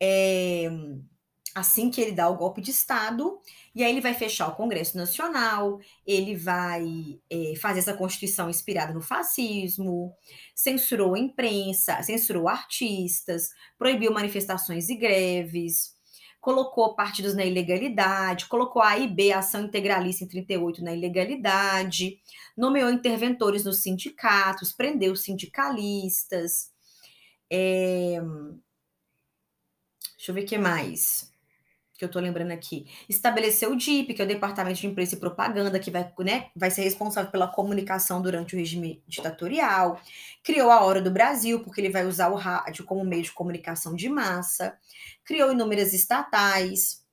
É, 0.00 0.68
assim 1.54 1.90
que 1.90 2.00
ele 2.00 2.12
dá 2.12 2.28
o 2.28 2.36
golpe 2.36 2.60
de 2.60 2.70
Estado, 2.70 3.40
e 3.74 3.84
aí 3.84 3.92
ele 3.92 4.00
vai 4.00 4.14
fechar 4.14 4.48
o 4.48 4.56
Congresso 4.56 4.96
Nacional, 4.96 5.78
ele 6.04 6.34
vai 6.34 7.20
é, 7.30 7.54
fazer 7.60 7.78
essa 7.78 7.94
Constituição 7.94 8.50
inspirada 8.50 8.92
no 8.92 9.00
fascismo, 9.00 10.12
censurou 10.54 11.14
a 11.14 11.18
imprensa, 11.18 12.02
censurou 12.02 12.48
artistas, 12.48 13.50
proibiu 13.78 14.12
manifestações 14.12 14.88
e 14.88 14.96
greves, 14.96 15.94
colocou 16.40 16.96
partidos 16.96 17.34
na 17.34 17.44
ilegalidade, 17.44 18.46
colocou 18.46 18.82
a 18.82 18.90
AIB, 18.90 19.32
Ação 19.32 19.64
Integralista 19.64 20.24
em 20.24 20.28
38, 20.28 20.82
na 20.82 20.92
ilegalidade, 20.92 22.18
nomeou 22.56 22.90
interventores 22.90 23.64
nos 23.64 23.82
sindicatos, 23.82 24.72
prendeu 24.72 25.14
sindicalistas. 25.14 26.70
É... 27.48 28.20
Deixa 30.16 30.32
eu 30.32 30.34
ver 30.34 30.42
o 30.42 30.46
que 30.46 30.58
mais 30.58 31.30
que 32.00 32.04
eu 32.04 32.06
estou 32.06 32.22
lembrando 32.22 32.50
aqui, 32.50 32.86
estabeleceu 33.06 33.72
o 33.72 33.76
DIP, 33.76 34.14
que 34.14 34.22
é 34.22 34.24
o 34.24 34.28
Departamento 34.28 34.80
de 34.80 34.86
Imprensa 34.86 35.16
e 35.16 35.18
Propaganda, 35.18 35.78
que 35.78 35.90
vai, 35.90 36.10
né, 36.20 36.46
vai 36.56 36.70
ser 36.70 36.80
responsável 36.80 37.30
pela 37.30 37.46
comunicação 37.46 38.22
durante 38.22 38.54
o 38.54 38.58
regime 38.58 39.04
ditatorial, 39.06 40.00
criou 40.42 40.70
a 40.70 40.82
Hora 40.82 41.02
do 41.02 41.10
Brasil, 41.10 41.60
porque 41.60 41.78
ele 41.78 41.90
vai 41.90 42.06
usar 42.06 42.28
o 42.30 42.36
rádio 42.36 42.86
como 42.86 43.04
meio 43.04 43.22
de 43.22 43.32
comunicação 43.32 43.94
de 43.94 44.08
massa, 44.08 44.78
criou 45.22 45.52
inúmeras 45.52 45.92
estatais, 45.92 47.04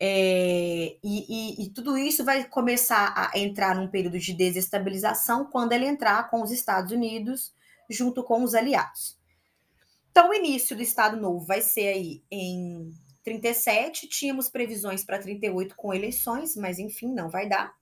é, 0.00 0.96
e, 1.02 1.62
e, 1.62 1.64
e, 1.64 1.70
tudo 1.70 1.96
isso 1.96 2.22
vai 2.22 2.44
começar 2.44 3.14
a 3.16 3.38
entrar 3.38 3.74
num 3.74 3.88
período 3.88 4.18
de 4.18 4.34
desestabilização 4.34 5.46
quando 5.46 5.72
ele 5.72 5.86
entrar 5.86 6.28
com 6.28 6.42
os 6.42 6.50
Estados 6.50 6.92
Unidos 6.92 7.54
junto 7.88 8.22
com 8.22 8.42
os 8.42 8.54
aliados. 8.54 9.18
Então, 10.10 10.28
o 10.28 10.34
início 10.34 10.76
do 10.76 10.82
Estado 10.82 11.16
Novo 11.18 11.46
vai 11.46 11.62
ser 11.62 11.88
aí 11.88 12.22
em 12.30 12.90
37, 13.26 14.08
tínhamos 14.08 14.48
previsões 14.48 15.04
para 15.04 15.18
38 15.18 15.74
com 15.74 15.92
eleições, 15.92 16.54
mas 16.54 16.78
enfim, 16.78 17.12
não 17.12 17.28
vai 17.28 17.48
dar. 17.48 17.74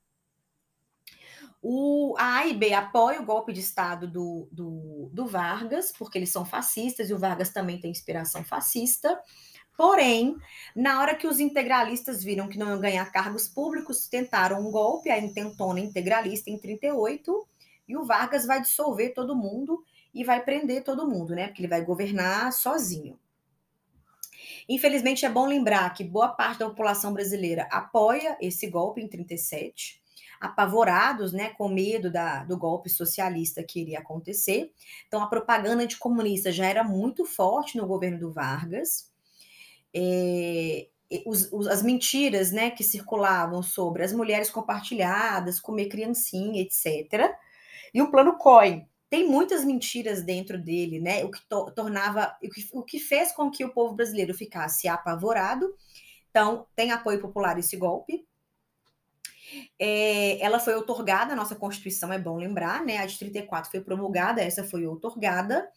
O, 1.61 2.15
a 2.19 2.39
A 2.39 2.47
e 2.47 2.55
B 2.55 2.73
apoia 2.73 3.21
o 3.21 3.27
golpe 3.27 3.53
de 3.53 3.61
Estado 3.61 4.09
do, 4.09 4.49
do, 4.51 5.11
do 5.13 5.27
Vargas, 5.27 5.93
porque 5.93 6.17
eles 6.17 6.31
são 6.31 6.47
fascistas 6.47 7.11
e 7.11 7.15
o 7.15 7.19
Vargas 7.19 7.51
também 7.51 7.79
tem 7.79 7.91
inspiração 7.91 8.43
fascista. 8.43 9.21
Porém, 9.77 10.35
na 10.75 11.01
hora 11.01 11.15
que 11.15 11.27
os 11.27 11.39
integralistas 11.39 12.25
viram 12.25 12.49
que 12.49 12.59
não 12.59 12.71
iam 12.71 12.81
ganhar 12.81 13.13
cargos 13.13 13.47
públicos, 13.47 14.09
tentaram 14.09 14.67
um 14.67 14.71
golpe, 14.71 15.11
a 15.11 15.19
intentona 15.19 15.81
integralista 15.81 16.49
em 16.49 16.59
38, 16.59 17.47
e 17.87 17.97
o 17.99 18.05
Vargas 18.05 18.47
vai 18.47 18.63
dissolver 18.63 19.13
todo 19.13 19.37
mundo 19.37 19.85
e 20.15 20.25
vai 20.25 20.43
prender 20.43 20.83
todo 20.85 21.09
mundo, 21.09 21.35
né? 21.35 21.49
Porque 21.49 21.61
ele 21.61 21.69
vai 21.69 21.85
governar 21.85 22.51
sozinho. 22.51 23.19
Infelizmente, 24.69 25.25
é 25.25 25.29
bom 25.29 25.47
lembrar 25.47 25.93
que 25.93 26.05
boa 26.05 26.29
parte 26.29 26.61
da 26.61 26.69
população 26.69 27.13
brasileira 27.13 27.69
apoia 27.71 28.37
esse 28.41 28.69
golpe 28.69 29.01
em 29.01 29.09
37, 29.09 30.03
apavorados, 30.41 31.33
né, 31.33 31.51
com 31.51 31.69
medo 31.69 32.11
da, 32.11 32.45
do 32.45 32.57
golpe 32.57 32.89
socialista 32.89 33.63
que 33.63 33.81
iria 33.81 33.99
acontecer. 33.99 34.73
Então, 35.07 35.23
a 35.23 35.27
propaganda 35.27 35.83
anticomunista 35.83 36.53
já 36.53 36.67
era 36.67 36.85
muito 36.85 37.25
forte 37.25 37.77
no 37.77 37.87
governo 37.87 38.19
do 38.19 38.33
Vargas. 38.33 39.11
É, 39.95 40.89
os, 41.27 41.53
os, 41.53 41.67
as 41.69 41.83
mentiras 41.83 42.51
né, 42.51 42.71
que 42.71 42.83
circulavam 42.83 43.63
sobre 43.63 44.03
as 44.03 44.13
mulheres 44.13 44.51
compartilhadas, 44.51 45.61
comer 45.61 45.87
criancinha, 45.87 46.61
etc. 46.61 47.33
E 47.93 48.03
o 48.03 48.11
plano 48.11 48.37
COI, 48.37 48.87
tem 49.15 49.29
muitas 49.29 49.65
mentiras 49.65 50.25
dentro 50.25 50.59
dele, 50.59 50.99
né? 50.99 51.25
O 51.25 51.31
que 51.31 51.41
to 51.49 51.71
tornava, 51.71 52.37
o 52.43 52.51
que, 52.51 52.69
o 52.73 52.83
que 52.83 52.99
fez 52.99 53.31
com 53.31 53.49
que 53.49 53.65
o 53.65 53.73
povo 53.73 53.95
brasileiro 53.95 54.35
ficasse 54.35 54.89
apavorado. 54.89 55.73
Então, 56.31 56.67
tem 56.75 56.91
apoio 56.91 57.21
popular 57.21 57.57
esse 57.57 57.77
golpe. 57.77 58.27
É, 59.79 60.45
ela 60.45 60.59
foi 60.59 60.75
otorgada, 60.75 61.33
a 61.33 61.37
nossa 61.37 61.55
Constituição 61.55 62.13
é 62.13 62.19
bom 62.19 62.37
lembrar, 62.37 62.85
né? 62.85 62.99
A 62.99 63.07
de 63.07 63.17
34 63.17 63.71
foi 63.71 63.81
promulgada, 63.81 64.43
essa 64.43 64.65
foi 64.65 64.85
otorgada. 64.85 65.71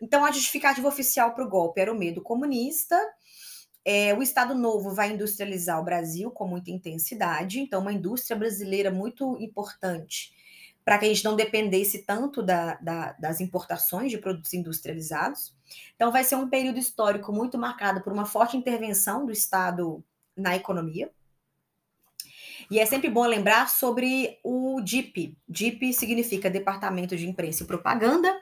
Então, 0.00 0.24
a 0.24 0.32
justificativa 0.32 0.88
oficial 0.88 1.34
para 1.34 1.44
o 1.44 1.50
golpe 1.50 1.82
era 1.82 1.92
o 1.92 1.98
medo 1.98 2.22
comunista. 2.22 2.98
É, 3.84 4.14
o 4.14 4.22
Estado 4.22 4.54
Novo 4.54 4.94
vai 4.94 5.12
industrializar 5.12 5.78
o 5.78 5.84
Brasil 5.84 6.30
com 6.30 6.48
muita 6.48 6.70
intensidade, 6.70 7.60
então, 7.60 7.82
uma 7.82 7.92
indústria 7.92 8.38
brasileira 8.38 8.90
muito 8.90 9.36
importante 9.38 10.32
para 10.90 10.98
que 10.98 11.04
a 11.04 11.08
gente 11.08 11.22
não 11.22 11.36
dependesse 11.36 12.04
tanto 12.04 12.42
da, 12.42 12.74
da, 12.82 13.12
das 13.12 13.40
importações 13.40 14.10
de 14.10 14.18
produtos 14.18 14.52
industrializados. 14.52 15.54
Então, 15.94 16.10
vai 16.10 16.24
ser 16.24 16.34
um 16.34 16.48
período 16.48 16.80
histórico 16.80 17.32
muito 17.32 17.56
marcado 17.56 18.00
por 18.00 18.12
uma 18.12 18.26
forte 18.26 18.56
intervenção 18.56 19.24
do 19.24 19.30
Estado 19.30 20.02
na 20.36 20.56
economia. 20.56 21.08
E 22.68 22.80
é 22.80 22.86
sempre 22.86 23.08
bom 23.08 23.24
lembrar 23.24 23.68
sobre 23.68 24.40
o 24.42 24.80
DIP. 24.80 25.38
DIP 25.48 25.92
significa 25.92 26.50
Departamento 26.50 27.16
de 27.16 27.28
Imprensa 27.28 27.62
e 27.62 27.68
Propaganda. 27.68 28.36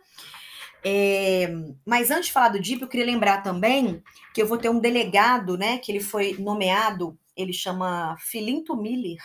É, 0.82 1.48
mas 1.84 2.10
antes 2.10 2.28
de 2.28 2.32
falar 2.32 2.48
do 2.48 2.60
DIP, 2.60 2.80
eu 2.80 2.88
queria 2.88 3.04
lembrar 3.04 3.42
também 3.42 4.02
que 4.32 4.40
eu 4.40 4.46
vou 4.46 4.56
ter 4.56 4.70
um 4.70 4.80
delegado, 4.80 5.58
né, 5.58 5.76
que 5.76 5.92
ele 5.92 6.00
foi 6.00 6.32
nomeado, 6.38 7.18
ele 7.36 7.52
chama 7.52 8.16
Filinto 8.18 8.74
Miller, 8.74 9.18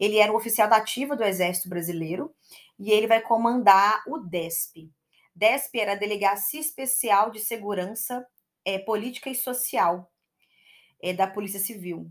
ele 0.00 0.16
era 0.16 0.32
um 0.32 0.36
oficial 0.36 0.66
da 0.66 0.76
ativa 0.76 1.14
do 1.14 1.22
Exército 1.22 1.68
Brasileiro 1.68 2.34
e 2.78 2.90
ele 2.90 3.06
vai 3.06 3.20
comandar 3.20 4.02
o 4.06 4.16
DESP. 4.16 4.90
DESP 5.36 5.78
era 5.78 5.92
a 5.92 5.96
Delegacia 5.96 6.58
Especial 6.58 7.30
de 7.30 7.38
Segurança 7.38 8.26
é, 8.64 8.78
Política 8.78 9.28
e 9.28 9.34
Social 9.34 10.10
é, 11.02 11.12
da 11.12 11.26
Polícia 11.26 11.60
Civil. 11.60 12.10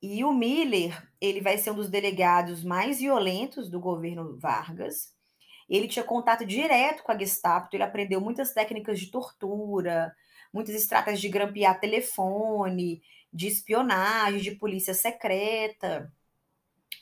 E 0.00 0.24
o 0.24 0.32
Miller, 0.32 1.06
ele 1.20 1.42
vai 1.42 1.58
ser 1.58 1.70
um 1.72 1.74
dos 1.74 1.90
delegados 1.90 2.64
mais 2.64 2.98
violentos 2.98 3.68
do 3.68 3.78
governo 3.78 4.38
Vargas. 4.38 5.12
Ele 5.68 5.86
tinha 5.86 6.04
contato 6.04 6.46
direto 6.46 7.02
com 7.02 7.12
a 7.12 7.18
Gestapo, 7.18 7.68
ele 7.74 7.82
aprendeu 7.82 8.22
muitas 8.22 8.54
técnicas 8.54 8.98
de 8.98 9.10
tortura, 9.10 10.14
muitas 10.50 10.74
estratégias 10.74 11.20
de 11.20 11.28
grampear 11.28 11.78
telefone, 11.78 13.02
de 13.30 13.48
espionagem, 13.48 14.40
de 14.40 14.52
polícia 14.52 14.94
secreta 14.94 16.10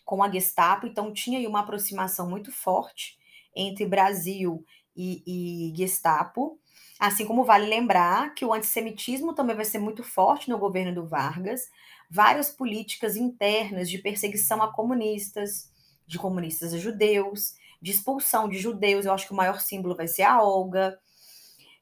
com 0.07 0.23
a 0.23 0.31
Gestapo, 0.31 0.87
então 0.87 1.13
tinha 1.13 1.39
aí 1.39 1.47
uma 1.47 1.61
aproximação 1.61 2.31
muito 2.31 2.53
forte 2.53 3.19
entre 3.55 3.85
Brasil 3.85 4.65
e, 4.97 5.23
e 5.27 5.77
Gestapo. 5.77 6.59
Assim 6.99 7.27
como 7.27 7.45
vale 7.45 7.67
lembrar 7.67 8.33
que 8.33 8.45
o 8.45 8.55
antissemitismo 8.55 9.35
também 9.35 9.57
vai 9.57 9.65
ser 9.65 9.79
muito 9.79 10.03
forte 10.03 10.49
no 10.49 10.59
governo 10.59 10.95
do 10.95 11.07
Vargas, 11.07 11.69
várias 12.09 12.51
políticas 12.51 13.17
internas 13.17 13.91
de 13.91 13.99
perseguição 13.99 14.63
a 14.63 14.73
comunistas, 14.73 15.71
de 16.07 16.19
comunistas 16.19 16.73
a 16.73 16.79
judeus, 16.79 17.55
de 17.83 17.91
expulsão 17.91 18.49
de 18.49 18.59
judeus, 18.59 19.05
eu 19.05 19.13
acho 19.13 19.27
que 19.27 19.33
o 19.33 19.37
maior 19.37 19.61
símbolo 19.61 19.97
vai 19.97 20.07
ser 20.07 20.23
a 20.23 20.41
Olga, 20.41 20.99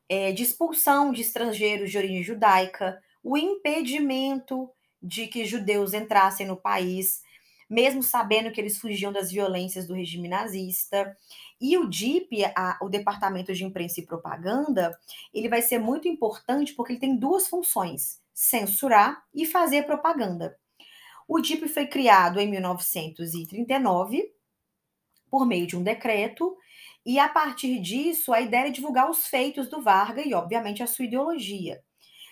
é, 0.09 0.33
de 0.33 0.43
expulsão 0.43 1.13
de 1.13 1.21
estrangeiros 1.21 1.91
de 1.91 1.99
origem 1.99 2.23
judaica, 2.23 3.01
o 3.23 3.37
impedimento 3.37 4.69
de 5.03 5.27
que 5.27 5.45
judeus 5.45 5.93
entrassem 5.93 6.47
no 6.47 6.57
país, 6.57 7.23
mesmo 7.69 8.03
sabendo 8.03 8.51
que 8.53 8.61
eles 8.61 8.79
fugiam 8.79 9.13
das 9.13 9.31
violências 9.31 9.87
do 9.87 9.95
regime 9.95 10.29
nazista. 10.29 11.17
E 11.61 11.77
o 11.79 11.89
DIP, 11.89 12.45
a, 12.57 12.79
o 12.83 12.89
Departamento 12.89 13.53
de 13.53 13.65
Imprensa 13.65 14.01
e 14.01 14.07
Propaganda, 14.07 14.97
ele 15.33 15.49
vai 15.49 15.63
ser 15.63 15.79
muito 15.79 16.09
importante 16.09 16.75
porque 16.75 16.93
ele 16.93 17.01
tem 17.01 17.17
duas 17.17 17.49
funções: 17.49 18.21
censurar 18.33 19.23
e 19.35 19.47
fazer 19.47 19.85
propaganda. 19.85 20.57
O 21.27 21.41
DIP 21.41 21.69
foi 21.69 21.87
criado 21.87 22.39
em 22.39 22.51
1939 22.51 24.35
por 25.31 25.47
meio 25.47 25.67
de 25.67 25.77
um 25.77 25.83
decreto, 25.83 26.57
e 27.05 27.19
a 27.19 27.29
partir 27.29 27.81
disso, 27.81 28.33
a 28.33 28.41
ideia 28.41 28.69
é 28.69 28.71
divulgar 28.71 29.11
os 29.11 29.27
feitos 29.27 29.69
do 29.69 29.83
Vargas 29.83 30.25
e, 30.25 30.33
obviamente, 30.33 30.81
a 30.81 30.87
sua 30.87 31.05
ideologia. 31.05 31.83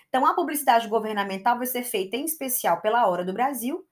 Então, 0.08 0.24
a 0.24 0.34
publicidade 0.34 0.86
governamental 0.88 1.58
vai 1.58 1.66
ser 1.66 1.82
feita 1.82 2.16
em 2.16 2.24
especial 2.24 2.80
pela 2.80 3.06
Hora 3.08 3.24
do 3.24 3.32
Brasil, 3.32 3.84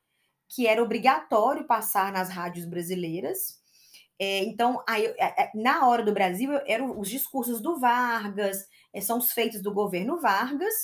que 0.50 0.66
era 0.66 0.82
obrigatório 0.82 1.64
passar 1.64 2.12
nas 2.12 2.28
rádios 2.28 2.66
brasileiras. 2.66 3.60
É, 4.18 4.44
então, 4.44 4.82
aí, 4.86 5.06
é, 5.06 5.44
é, 5.44 5.50
na 5.54 5.88
Hora 5.88 6.02
do 6.02 6.12
Brasil, 6.12 6.50
eram 6.66 6.98
os 7.00 7.08
discursos 7.08 7.60
do 7.62 7.78
Vargas, 7.78 8.68
é, 8.92 9.00
são 9.00 9.16
os 9.16 9.32
feitos 9.32 9.62
do 9.62 9.72
governo 9.72 10.20
Vargas, 10.20 10.74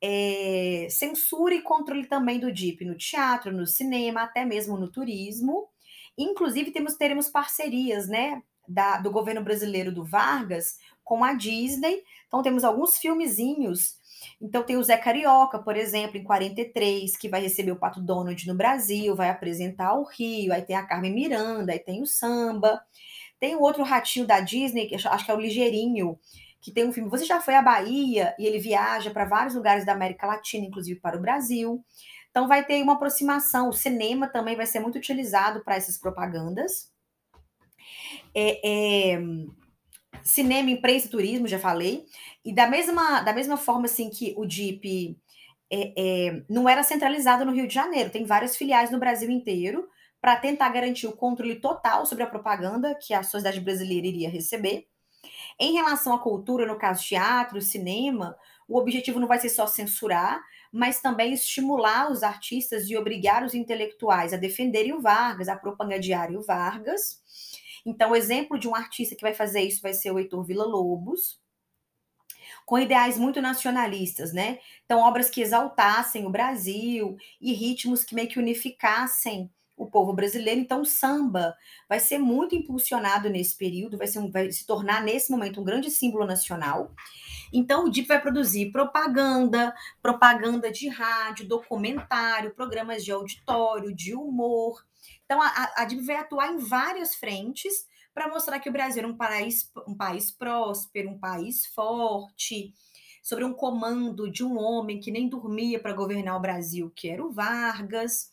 é, 0.00 0.86
censura 0.90 1.54
e 1.54 1.62
controle 1.62 2.06
também 2.06 2.38
do 2.38 2.52
DIP 2.52 2.84
no 2.84 2.96
teatro, 2.96 3.52
no 3.52 3.66
cinema, 3.66 4.22
até 4.22 4.44
mesmo 4.44 4.76
no 4.76 4.90
turismo. 4.90 5.68
Inclusive, 6.16 6.70
temos, 6.70 6.94
teremos 6.94 7.28
parcerias, 7.28 8.06
né, 8.06 8.42
da, 8.68 8.98
do 8.98 9.10
governo 9.10 9.42
brasileiro 9.42 9.90
do 9.90 10.04
Vargas 10.04 10.78
com 11.02 11.24
a 11.24 11.34
Disney. 11.34 12.02
Então, 12.28 12.42
temos 12.42 12.62
alguns 12.62 12.98
filmezinhos. 12.98 13.96
Então, 14.40 14.62
tem 14.62 14.76
o 14.76 14.82
Zé 14.82 14.96
Carioca, 14.96 15.58
por 15.58 15.76
exemplo, 15.76 16.16
em 16.16 16.24
43, 16.24 17.16
que 17.16 17.28
vai 17.28 17.40
receber 17.40 17.72
o 17.72 17.78
Pato 17.78 18.00
Donald 18.00 18.46
no 18.46 18.54
Brasil, 18.54 19.14
vai 19.16 19.30
apresentar 19.30 19.94
o 19.94 20.04
Rio. 20.04 20.52
Aí 20.52 20.62
tem 20.62 20.76
a 20.76 20.86
Carmen 20.86 21.12
Miranda, 21.12 21.72
aí 21.72 21.78
tem 21.78 22.02
o 22.02 22.06
samba. 22.06 22.82
Tem 23.38 23.56
o 23.56 23.60
outro 23.60 23.82
ratinho 23.82 24.26
da 24.26 24.40
Disney, 24.40 24.86
que 24.86 24.94
acho 24.94 25.24
que 25.24 25.30
é 25.30 25.34
o 25.34 25.40
Ligeirinho, 25.40 26.18
que 26.60 26.70
tem 26.70 26.86
um 26.86 26.92
filme. 26.92 27.10
Você 27.10 27.24
já 27.24 27.40
foi 27.40 27.54
à 27.54 27.62
Bahia 27.62 28.34
e 28.38 28.46
ele 28.46 28.58
viaja 28.58 29.10
para 29.10 29.24
vários 29.24 29.54
lugares 29.54 29.84
da 29.84 29.92
América 29.92 30.26
Latina, 30.26 30.64
inclusive 30.64 31.00
para 31.00 31.16
o 31.16 31.20
Brasil. 31.20 31.84
Então 32.30 32.48
vai 32.48 32.64
ter 32.64 32.82
uma 32.82 32.94
aproximação. 32.94 33.68
O 33.68 33.72
cinema 33.72 34.28
também 34.28 34.56
vai 34.56 34.64
ser 34.64 34.80
muito 34.80 34.96
utilizado 34.96 35.62
para 35.64 35.74
essas 35.74 35.98
propagandas. 35.98 36.90
É, 38.34 39.14
é, 39.14 39.22
cinema, 40.24 40.70
imprensa 40.70 41.06
e 41.06 41.10
turismo, 41.10 41.48
já 41.48 41.58
falei. 41.58 42.04
E 42.44 42.54
da 42.54 42.66
mesma, 42.66 43.20
da 43.20 43.32
mesma 43.32 43.56
forma 43.56 43.86
assim 43.86 44.10
que 44.10 44.34
o 44.36 44.46
DIP 44.46 45.16
é, 45.70 45.92
é, 45.96 46.42
não 46.48 46.68
era 46.68 46.82
centralizado 46.82 47.44
no 47.44 47.52
Rio 47.52 47.66
de 47.66 47.74
Janeiro, 47.74 48.10
tem 48.10 48.24
várias 48.24 48.56
filiais 48.56 48.90
no 48.90 48.98
Brasil 48.98 49.30
inteiro 49.30 49.88
para 50.20 50.36
tentar 50.36 50.68
garantir 50.68 51.06
o 51.06 51.16
controle 51.16 51.56
total 51.56 52.06
sobre 52.06 52.24
a 52.24 52.28
propaganda 52.28 52.94
que 52.94 53.12
a 53.12 53.22
sociedade 53.22 53.60
brasileira 53.60 54.06
iria 54.06 54.30
receber. 54.30 54.86
Em 55.58 55.72
relação 55.72 56.14
à 56.14 56.18
cultura, 56.18 56.66
no 56.66 56.78
caso 56.78 57.02
teatro, 57.02 57.60
cinema, 57.60 58.36
o 58.68 58.78
objetivo 58.78 59.18
não 59.18 59.26
vai 59.26 59.38
ser 59.38 59.48
só 59.48 59.66
censurar, 59.66 60.40
mas 60.72 61.00
também 61.00 61.34
estimular 61.34 62.10
os 62.10 62.22
artistas 62.22 62.88
e 62.88 62.96
obrigar 62.96 63.44
os 63.44 63.54
intelectuais 63.54 64.32
a 64.32 64.36
defenderem 64.36 64.92
o 64.92 65.00
Vargas, 65.00 65.48
a 65.48 65.56
propagandearem 65.56 66.36
o 66.36 66.42
Vargas. 66.42 67.20
Então, 67.84 68.12
o 68.12 68.16
exemplo 68.16 68.58
de 68.58 68.68
um 68.68 68.74
artista 68.74 69.14
que 69.14 69.22
vai 69.22 69.34
fazer 69.34 69.62
isso 69.62 69.82
vai 69.82 69.92
ser 69.92 70.10
o 70.10 70.18
Heitor 70.18 70.44
Villa-Lobos, 70.44 71.40
com 72.64 72.78
ideais 72.78 73.18
muito 73.18 73.40
nacionalistas, 73.40 74.32
né? 74.32 74.58
Então, 74.84 75.00
obras 75.00 75.30
que 75.30 75.40
exaltassem 75.40 76.26
o 76.26 76.30
Brasil 76.30 77.16
e 77.40 77.52
ritmos 77.52 78.04
que 78.04 78.14
meio 78.14 78.28
que 78.28 78.38
unificassem 78.38 79.50
o 79.76 79.90
povo 79.90 80.12
brasileiro. 80.12 80.60
Então, 80.60 80.82
o 80.82 80.86
samba 80.86 81.56
vai 81.88 81.98
ser 81.98 82.18
muito 82.18 82.54
impulsionado 82.54 83.28
nesse 83.28 83.56
período, 83.56 83.98
vai, 83.98 84.06
um, 84.16 84.30
vai 84.30 84.50
se 84.52 84.66
tornar, 84.66 85.02
nesse 85.02 85.30
momento, 85.30 85.60
um 85.60 85.64
grande 85.64 85.90
símbolo 85.90 86.26
nacional. 86.26 86.92
Então, 87.52 87.84
o 87.84 87.90
DIP 87.90 88.08
vai 88.08 88.20
produzir 88.20 88.70
propaganda, 88.70 89.74
propaganda 90.00 90.70
de 90.70 90.88
rádio, 90.88 91.46
documentário, 91.46 92.54
programas 92.54 93.04
de 93.04 93.12
auditório, 93.12 93.94
de 93.94 94.14
humor. 94.14 94.84
Então, 95.32 95.40
a, 95.40 95.72
a 95.78 95.86
vai 96.04 96.16
atuar 96.16 96.52
em 96.52 96.58
várias 96.58 97.14
frentes 97.14 97.86
para 98.12 98.28
mostrar 98.28 98.60
que 98.60 98.68
o 98.68 98.72
Brasil 98.72 99.02
é 99.02 99.06
um 99.06 99.16
país, 99.16 99.72
um 99.88 99.96
país 99.96 100.30
próspero, 100.30 101.08
um 101.08 101.18
país 101.18 101.64
forte, 101.68 102.74
sobre 103.22 103.42
um 103.42 103.54
comando 103.54 104.30
de 104.30 104.44
um 104.44 104.58
homem 104.58 105.00
que 105.00 105.10
nem 105.10 105.30
dormia 105.30 105.80
para 105.80 105.94
governar 105.94 106.36
o 106.36 106.40
Brasil, 106.40 106.92
que 106.94 107.08
era 107.08 107.24
o 107.24 107.32
Vargas. 107.32 108.30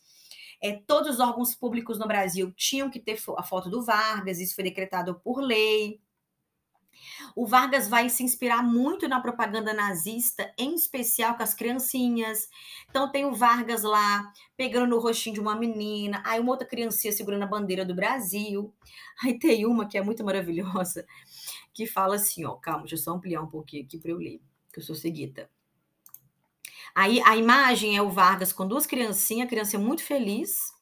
É, 0.62 0.74
todos 0.86 1.14
os 1.14 1.20
órgãos 1.20 1.54
públicos 1.54 1.98
no 1.98 2.06
Brasil 2.06 2.52
tinham 2.54 2.90
que 2.90 3.00
ter 3.00 3.18
a 3.38 3.42
foto 3.42 3.70
do 3.70 3.82
Vargas, 3.82 4.38
isso 4.38 4.54
foi 4.54 4.64
decretado 4.64 5.18
por 5.24 5.40
lei. 5.40 6.02
O 7.34 7.46
Vargas 7.46 7.88
vai 7.88 8.08
se 8.08 8.22
inspirar 8.22 8.62
muito 8.62 9.08
na 9.08 9.20
propaganda 9.20 9.72
nazista, 9.72 10.52
em 10.58 10.74
especial 10.74 11.36
com 11.36 11.42
as 11.42 11.54
criancinhas. 11.54 12.48
Então 12.88 13.10
tem 13.10 13.24
o 13.24 13.34
Vargas 13.34 13.82
lá 13.82 14.32
pegando 14.56 14.88
no 14.88 14.98
rostinho 14.98 15.34
de 15.34 15.40
uma 15.40 15.56
menina, 15.56 16.22
aí 16.24 16.40
uma 16.40 16.52
outra 16.52 16.66
criancinha 16.66 17.12
segurando 17.12 17.42
a 17.42 17.46
bandeira 17.46 17.84
do 17.84 17.94
Brasil. 17.94 18.74
Aí 19.22 19.38
tem 19.38 19.66
uma 19.66 19.86
que 19.86 19.98
é 19.98 20.02
muito 20.02 20.24
maravilhosa, 20.24 21.06
que 21.74 21.86
fala 21.86 22.16
assim, 22.16 22.44
ó, 22.44 22.54
calma, 22.54 22.80
deixa 22.80 22.94
eu 22.94 22.98
só 22.98 23.12
ampliar 23.12 23.42
um 23.42 23.48
pouquinho 23.48 23.84
aqui 23.84 23.98
para 23.98 24.10
eu 24.10 24.16
ler, 24.16 24.40
que 24.72 24.80
eu 24.80 24.82
sou 24.82 24.94
seguida. 24.94 25.50
Aí 26.94 27.20
a 27.22 27.36
imagem 27.36 27.96
é 27.96 28.02
o 28.02 28.10
Vargas 28.10 28.52
com 28.52 28.66
duas 28.66 28.86
criancinhas, 28.86 29.46
a 29.46 29.48
criança 29.50 29.76
é 29.76 29.78
muito 29.78 30.02
feliz. 30.02 30.72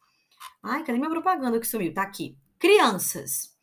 Ai, 0.62 0.83
cadê 0.85 0.98
minha 0.98 1.11
propaganda 1.11 1.61
que 1.61 1.66
sumiu? 1.66 1.92
Tá 1.92 2.02
aqui. 2.02 2.37
Crianças 2.59 3.58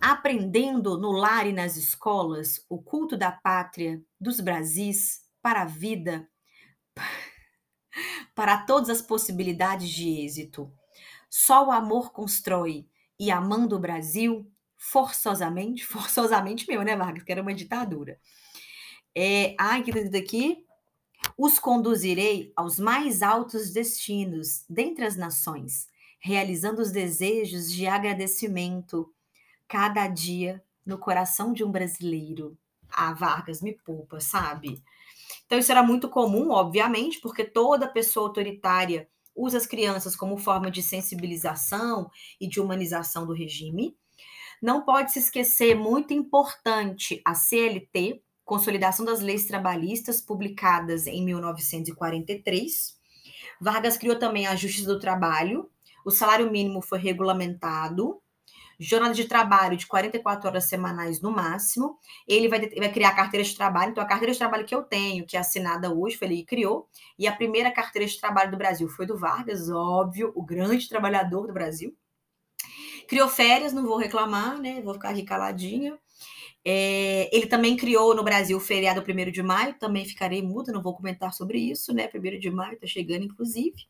aprendendo 0.00 0.98
no 0.98 1.12
lar 1.12 1.46
e 1.46 1.52
nas 1.52 1.76
escolas 1.76 2.64
o 2.68 2.80
culto 2.80 3.16
da 3.16 3.32
pátria, 3.32 4.02
dos 4.20 4.40
Brasis, 4.40 5.22
para 5.40 5.62
a 5.62 5.66
vida, 5.66 6.28
para 8.34 8.58
todas 8.58 8.88
as 8.88 9.02
possibilidades 9.02 9.88
de 9.88 10.08
êxito. 10.08 10.72
Só 11.28 11.66
o 11.66 11.70
amor 11.70 12.12
constrói, 12.12 12.86
e 13.18 13.30
amando 13.30 13.76
o 13.76 13.80
Brasil, 13.80 14.50
forçosamente, 14.76 15.84
forçosamente 15.86 16.66
meu, 16.68 16.82
né, 16.82 16.96
Vargas? 16.96 17.22
Que 17.22 17.32
era 17.32 17.42
uma 17.42 17.54
ditadura. 17.54 18.18
É, 19.14 19.54
ai, 19.58 19.82
que 19.82 19.90
aqui 20.16 20.64
os 21.38 21.58
conduzirei 21.58 22.52
aos 22.56 22.78
mais 22.78 23.22
altos 23.22 23.70
destinos 23.70 24.64
dentre 24.68 25.04
as 25.04 25.16
nações, 25.16 25.86
realizando 26.18 26.82
os 26.82 26.90
desejos 26.90 27.70
de 27.70 27.86
agradecimento 27.86 29.12
cada 29.72 30.06
dia 30.06 30.62
no 30.84 30.98
coração 30.98 31.54
de 31.54 31.64
um 31.64 31.72
brasileiro. 31.72 32.58
A 32.90 33.14
Vargas 33.14 33.62
me 33.62 33.72
poupa, 33.72 34.20
sabe? 34.20 34.82
Então 35.46 35.58
isso 35.58 35.72
era 35.72 35.82
muito 35.82 36.10
comum, 36.10 36.50
obviamente, 36.50 37.18
porque 37.22 37.42
toda 37.42 37.88
pessoa 37.88 38.26
autoritária 38.26 39.08
usa 39.34 39.56
as 39.56 39.64
crianças 39.64 40.14
como 40.14 40.36
forma 40.36 40.70
de 40.70 40.82
sensibilização 40.82 42.10
e 42.38 42.46
de 42.46 42.60
humanização 42.60 43.26
do 43.26 43.32
regime. 43.32 43.96
Não 44.60 44.84
pode 44.84 45.10
se 45.10 45.20
esquecer, 45.20 45.74
muito 45.74 46.12
importante, 46.12 47.22
a 47.24 47.34
CLT, 47.34 48.22
Consolidação 48.44 49.06
das 49.06 49.20
Leis 49.20 49.46
Trabalhistas, 49.46 50.20
publicadas 50.20 51.06
em 51.06 51.24
1943. 51.24 52.94
Vargas 53.58 53.96
criou 53.96 54.18
também 54.18 54.46
a 54.46 54.54
Justiça 54.54 54.92
do 54.92 55.00
Trabalho, 55.00 55.70
o 56.04 56.10
salário 56.10 56.50
mínimo 56.50 56.82
foi 56.82 56.98
regulamentado, 56.98 58.21
jornada 58.82 59.14
de 59.14 59.24
trabalho 59.24 59.76
de 59.76 59.86
44 59.86 60.48
horas 60.48 60.68
semanais 60.68 61.20
no 61.20 61.30
máximo. 61.30 61.98
Ele 62.26 62.48
vai, 62.48 62.68
vai, 62.68 62.92
criar 62.92 63.14
carteira 63.14 63.44
de 63.44 63.54
trabalho. 63.54 63.92
Então, 63.92 64.02
a 64.02 64.06
carteira 64.06 64.32
de 64.32 64.38
trabalho 64.38 64.66
que 64.66 64.74
eu 64.74 64.82
tenho, 64.82 65.24
que 65.24 65.36
é 65.36 65.40
assinada 65.40 65.92
hoje, 65.92 66.16
foi 66.16 66.28
ele 66.28 66.36
que 66.38 66.44
criou. 66.44 66.88
E 67.18 67.26
a 67.26 67.32
primeira 67.34 67.70
carteira 67.70 68.06
de 68.08 68.18
trabalho 68.18 68.50
do 68.50 68.56
Brasil 68.56 68.88
foi 68.88 69.06
do 69.06 69.16
Vargas, 69.16 69.70
óbvio, 69.70 70.32
o 70.34 70.42
grande 70.42 70.88
trabalhador 70.88 71.46
do 71.46 71.52
Brasil. 71.52 71.96
Criou 73.08 73.28
férias, 73.28 73.72
não 73.72 73.84
vou 73.84 73.96
reclamar, 73.96 74.58
né? 74.58 74.80
Vou 74.82 74.94
ficar 74.94 75.10
aqui 75.10 75.22
caladinha. 75.22 75.98
É, 76.64 77.28
ele 77.36 77.46
também 77.46 77.76
criou 77.76 78.14
no 78.14 78.22
Brasil 78.22 78.56
o 78.56 78.60
feriado 78.60 79.02
1 79.02 79.30
de 79.32 79.42
maio, 79.42 79.74
também 79.78 80.04
ficarei 80.04 80.40
muda, 80.42 80.70
não 80.70 80.82
vou 80.82 80.94
comentar 80.94 81.32
sobre 81.32 81.58
isso, 81.58 81.92
né? 81.92 82.08
1 82.14 82.38
de 82.38 82.50
maio 82.50 82.74
está 82.74 82.86
chegando, 82.86 83.24
inclusive. 83.24 83.84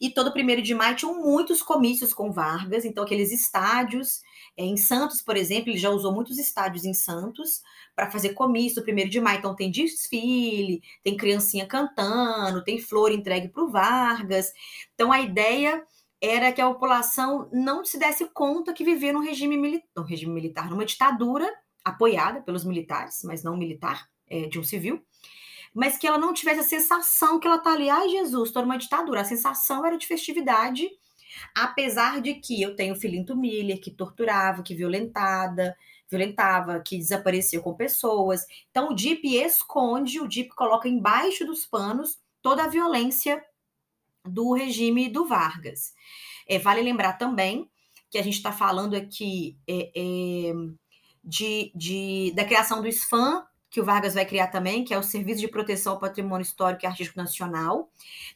E 0.00 0.10
todo 0.10 0.32
1 0.34 0.62
de 0.62 0.74
maio 0.74 0.96
tinham 0.96 1.22
muitos 1.22 1.62
comícios 1.62 2.12
com 2.12 2.30
Vargas, 2.30 2.84
então 2.84 3.04
aqueles 3.04 3.32
estádios. 3.32 4.20
É, 4.56 4.64
em 4.64 4.76
Santos, 4.76 5.22
por 5.22 5.36
exemplo, 5.36 5.70
ele 5.70 5.78
já 5.78 5.90
usou 5.90 6.12
muitos 6.12 6.38
estádios 6.38 6.84
em 6.84 6.92
Santos 6.92 7.62
para 7.96 8.10
fazer 8.10 8.34
comício 8.34 8.84
do 8.84 8.90
1 8.90 9.08
de 9.08 9.20
maio. 9.20 9.38
Então 9.38 9.56
tem 9.56 9.70
desfile, 9.70 10.82
tem 11.02 11.16
criancinha 11.16 11.66
cantando, 11.66 12.64
tem 12.64 12.78
flor 12.78 13.12
entregue 13.12 13.48
para 13.48 13.64
o 13.64 13.70
Vargas. 13.70 14.52
Então 14.94 15.10
a 15.10 15.20
ideia 15.20 15.82
era 16.20 16.52
que 16.52 16.60
a 16.60 16.68
população 16.68 17.48
não 17.50 17.82
se 17.82 17.98
desse 17.98 18.26
conta 18.26 18.74
que 18.74 18.84
vivia 18.84 19.12
num 19.12 19.20
regime, 19.24 19.56
mili 19.56 19.82
num 19.96 20.04
regime 20.04 20.34
militar, 20.34 20.68
numa 20.68 20.84
ditadura 20.84 21.50
apoiada 21.84 22.40
pelos 22.40 22.64
militares, 22.64 23.22
mas 23.24 23.42
não 23.42 23.56
militar, 23.56 24.08
é, 24.28 24.46
de 24.46 24.58
um 24.58 24.64
civil, 24.64 25.04
mas 25.74 25.96
que 25.96 26.06
ela 26.06 26.18
não 26.18 26.32
tivesse 26.32 26.60
a 26.60 26.64
sensação 26.64 27.38
que 27.38 27.46
ela 27.46 27.56
está 27.56 27.72
ali, 27.72 27.88
ai 27.88 28.08
Jesus, 28.08 28.48
estou 28.48 28.62
numa 28.62 28.78
ditadura. 28.78 29.20
A 29.20 29.24
sensação 29.24 29.84
era 29.86 29.96
de 29.96 30.06
festividade, 30.06 30.88
apesar 31.54 32.20
de 32.20 32.34
que 32.34 32.60
eu 32.60 32.74
tenho 32.74 32.96
Filinto 32.96 33.36
Miller, 33.36 33.80
que 33.80 33.90
torturava, 33.90 34.62
que 34.62 34.74
violentada, 34.74 35.76
violentava, 36.08 36.80
que 36.80 36.98
desapareceu 36.98 37.62
com 37.62 37.74
pessoas. 37.74 38.44
Então 38.70 38.90
o 38.90 38.94
DIP 38.94 39.36
esconde, 39.36 40.20
o 40.20 40.28
DIP 40.28 40.50
coloca 40.50 40.88
embaixo 40.88 41.46
dos 41.46 41.64
panos 41.64 42.18
toda 42.42 42.64
a 42.64 42.68
violência 42.68 43.42
do 44.24 44.52
regime 44.52 45.08
do 45.08 45.26
Vargas. 45.26 45.94
É, 46.48 46.58
vale 46.58 46.82
lembrar 46.82 47.14
também 47.14 47.70
que 48.10 48.18
a 48.18 48.22
gente 48.22 48.34
está 48.34 48.50
falando 48.50 48.94
aqui 48.94 49.56
é, 49.68 49.92
é, 49.94 50.52
de, 51.30 51.70
de, 51.76 52.32
da 52.34 52.44
criação 52.44 52.82
do 52.82 52.90
SFAM, 52.90 53.44
que 53.70 53.80
o 53.80 53.84
Vargas 53.84 54.14
vai 54.14 54.26
criar 54.26 54.48
também, 54.48 54.82
que 54.82 54.92
é 54.92 54.98
o 54.98 55.02
Serviço 55.02 55.40
de 55.40 55.46
Proteção 55.46 55.92
ao 55.92 56.00
Patrimônio 56.00 56.42
Histórico 56.42 56.84
e 56.84 56.88
Artístico 56.88 57.16
Nacional. 57.16 57.88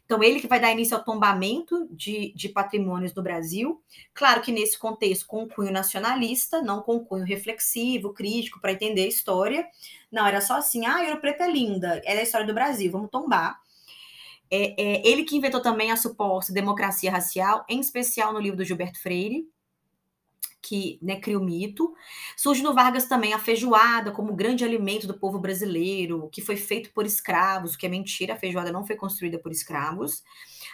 Então, 0.04 0.22
ele 0.22 0.40
que 0.40 0.46
vai 0.46 0.60
dar 0.60 0.70
início 0.70 0.96
ao 0.96 1.02
tombamento 1.02 1.88
de, 1.90 2.32
de 2.36 2.48
patrimônios 2.48 3.12
no 3.12 3.22
Brasil. 3.22 3.82
Claro 4.14 4.42
que 4.42 4.52
nesse 4.52 4.78
contexto, 4.78 5.26
com 5.26 5.48
cunho 5.48 5.72
nacionalista, 5.72 6.62
não 6.62 6.80
com 6.82 7.04
cunho 7.04 7.24
reflexivo, 7.24 8.14
crítico, 8.14 8.60
para 8.60 8.72
entender 8.72 9.02
a 9.02 9.08
história. 9.08 9.66
Não, 10.10 10.24
era 10.24 10.40
só 10.40 10.56
assim, 10.56 10.86
ah, 10.86 11.00
Ouro 11.00 11.20
Preto 11.20 11.42
é 11.42 11.50
linda, 11.50 12.00
é 12.04 12.16
a 12.16 12.22
história 12.22 12.46
do 12.46 12.54
Brasil, 12.54 12.92
vamos 12.92 13.10
tombar. 13.10 13.58
É, 14.48 14.80
é, 14.80 15.08
ele 15.08 15.24
que 15.24 15.36
inventou 15.36 15.60
também 15.60 15.90
a 15.90 15.96
suposta 15.96 16.52
democracia 16.52 17.10
racial, 17.10 17.64
em 17.68 17.80
especial 17.80 18.32
no 18.32 18.38
livro 18.38 18.58
do 18.58 18.64
Gilberto 18.64 19.00
Freire, 19.00 19.48
que 20.64 20.98
né, 21.02 21.20
cria 21.20 21.38
o 21.38 21.44
mito. 21.44 21.94
Surge 22.36 22.62
no 22.62 22.72
Vargas 22.74 23.06
também 23.06 23.34
a 23.34 23.38
feijoada 23.38 24.10
como 24.10 24.34
grande 24.34 24.64
alimento 24.64 25.06
do 25.06 25.18
povo 25.18 25.38
brasileiro, 25.38 26.28
que 26.32 26.40
foi 26.40 26.56
feito 26.56 26.90
por 26.92 27.04
escravos, 27.04 27.76
que 27.76 27.84
é 27.84 27.88
mentira, 27.88 28.34
a 28.34 28.36
feijoada 28.36 28.72
não 28.72 28.86
foi 28.86 28.96
construída 28.96 29.38
por 29.38 29.52
escravos. 29.52 30.22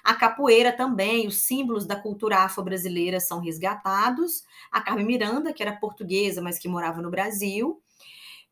A 0.04 0.14
capoeira 0.14 0.72
também, 0.72 1.26
os 1.26 1.38
símbolos 1.38 1.86
da 1.86 1.96
cultura 1.96 2.38
afro-brasileira 2.38 3.18
são 3.20 3.40
resgatados. 3.40 4.44
A 4.70 4.80
Carmen 4.80 5.06
Miranda, 5.06 5.52
que 5.52 5.62
era 5.62 5.76
portuguesa, 5.76 6.40
mas 6.40 6.58
que 6.58 6.68
morava 6.68 7.02
no 7.02 7.10
Brasil. 7.10 7.82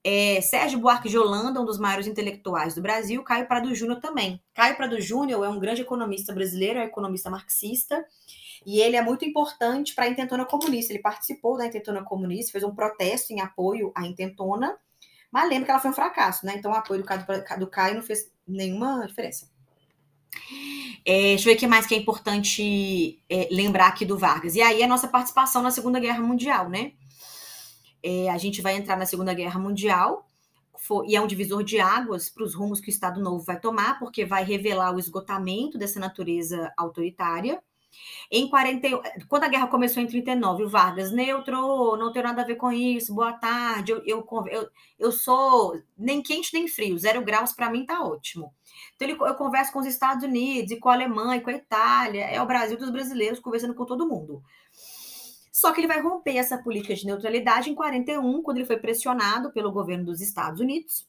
É, 0.04 0.40
Sérgio 0.40 0.78
Buarque 0.78 1.08
de 1.08 1.18
Holanda, 1.18 1.60
um 1.60 1.64
dos 1.64 1.78
maiores 1.78 2.06
intelectuais 2.06 2.74
do 2.74 2.80
Brasil, 2.80 3.22
Caio 3.22 3.46
Prado 3.46 3.74
Júnior 3.74 4.00
também. 4.00 4.40
Caio 4.54 4.76
Prado 4.76 5.00
Júnior 5.00 5.44
é 5.44 5.48
um 5.48 5.58
grande 5.58 5.82
economista 5.82 6.32
brasileiro, 6.32 6.78
é 6.78 6.82
um 6.82 6.86
economista 6.86 7.28
marxista, 7.28 8.04
e 8.64 8.80
ele 8.80 8.96
é 8.96 9.02
muito 9.02 9.24
importante 9.24 9.94
para 9.94 10.04
a 10.04 10.08
intentona 10.08 10.44
comunista. 10.44 10.92
Ele 10.92 11.02
participou 11.02 11.56
da 11.56 11.66
intentona 11.66 12.02
comunista, 12.02 12.52
fez 12.52 12.64
um 12.64 12.74
protesto 12.74 13.32
em 13.32 13.40
apoio 13.40 13.92
à 13.94 14.06
intentona, 14.06 14.76
mas 15.30 15.48
lembra 15.48 15.66
que 15.66 15.70
ela 15.70 15.80
foi 15.80 15.90
um 15.90 15.94
fracasso, 15.94 16.46
né? 16.46 16.54
Então 16.56 16.70
o 16.70 16.74
apoio 16.74 17.02
do 17.58 17.66
Caio, 17.66 17.94
não 17.96 18.02
fez 18.02 18.30
nenhuma 18.46 19.06
diferença. 19.06 19.50
É, 21.04 21.20
deixa 21.30 21.48
eu 21.48 21.52
ver 21.52 21.56
o 21.56 21.60
que 21.60 21.66
mais 21.66 21.86
que 21.86 21.94
é 21.94 21.98
importante 21.98 23.22
é, 23.28 23.48
lembrar 23.50 23.88
aqui 23.88 24.04
do 24.04 24.18
Vargas. 24.18 24.54
E 24.54 24.60
aí 24.60 24.82
a 24.82 24.86
nossa 24.86 25.08
participação 25.08 25.62
na 25.62 25.70
Segunda 25.70 26.00
Guerra 26.00 26.20
Mundial, 26.20 26.68
né? 26.68 26.92
É, 28.02 28.30
a 28.30 28.38
gente 28.38 28.62
vai 28.62 28.76
entrar 28.76 28.96
na 28.96 29.06
Segunda 29.06 29.34
Guerra 29.34 29.58
Mundial, 29.58 30.26
for, 30.76 31.04
e 31.06 31.16
é 31.16 31.20
um 31.20 31.26
divisor 31.26 31.62
de 31.62 31.80
águas 31.80 32.30
para 32.30 32.44
os 32.44 32.54
rumos 32.54 32.80
que 32.80 32.88
o 32.88 32.90
Estado 32.90 33.20
Novo 33.20 33.44
vai 33.44 33.58
tomar, 33.58 33.98
porque 33.98 34.24
vai 34.24 34.44
revelar 34.44 34.94
o 34.94 34.98
esgotamento 34.98 35.76
dessa 35.76 35.98
natureza 35.98 36.72
autoritária. 36.76 37.60
Em 38.30 38.48
41, 38.48 39.00
quando 39.28 39.44
a 39.44 39.48
guerra 39.48 39.66
começou 39.66 40.02
em 40.02 40.06
39, 40.06 40.64
o 40.64 40.68
Vargas, 40.68 41.10
neutro, 41.10 41.96
não 41.96 42.12
tenho 42.12 42.24
nada 42.24 42.42
a 42.42 42.44
ver 42.44 42.56
com 42.56 42.70
isso, 42.70 43.14
boa 43.14 43.32
tarde, 43.32 43.92
eu, 43.92 44.02
eu, 44.04 44.26
eu, 44.50 44.68
eu 44.98 45.10
sou 45.10 45.80
nem 45.96 46.22
quente 46.22 46.52
nem 46.52 46.68
frio, 46.68 46.98
zero 46.98 47.24
graus 47.24 47.52
para 47.52 47.70
mim 47.70 47.86
tá 47.86 48.02
ótimo. 48.04 48.52
Então 48.94 49.08
ele, 49.08 49.18
eu 49.18 49.34
converso 49.34 49.72
com 49.72 49.78
os 49.78 49.86
Estados 49.86 50.22
Unidos, 50.22 50.70
e 50.70 50.76
com 50.76 50.90
a 50.90 50.94
Alemanha, 50.94 51.38
e 51.38 51.40
com 51.40 51.50
a 51.50 51.54
Itália, 51.54 52.24
é 52.26 52.40
o 52.40 52.46
Brasil 52.46 52.76
dos 52.76 52.90
brasileiros 52.90 53.40
conversando 53.40 53.74
com 53.74 53.86
todo 53.86 54.06
mundo. 54.06 54.42
Só 55.58 55.72
que 55.72 55.80
ele 55.80 55.88
vai 55.88 56.00
romper 56.00 56.36
essa 56.36 56.56
política 56.56 56.94
de 56.94 57.04
neutralidade 57.04 57.68
em 57.68 57.74
41, 57.74 58.42
quando 58.42 58.58
ele 58.58 58.66
foi 58.66 58.76
pressionado 58.76 59.50
pelo 59.50 59.72
governo 59.72 60.04
dos 60.04 60.20
Estados 60.20 60.60
Unidos, 60.60 61.04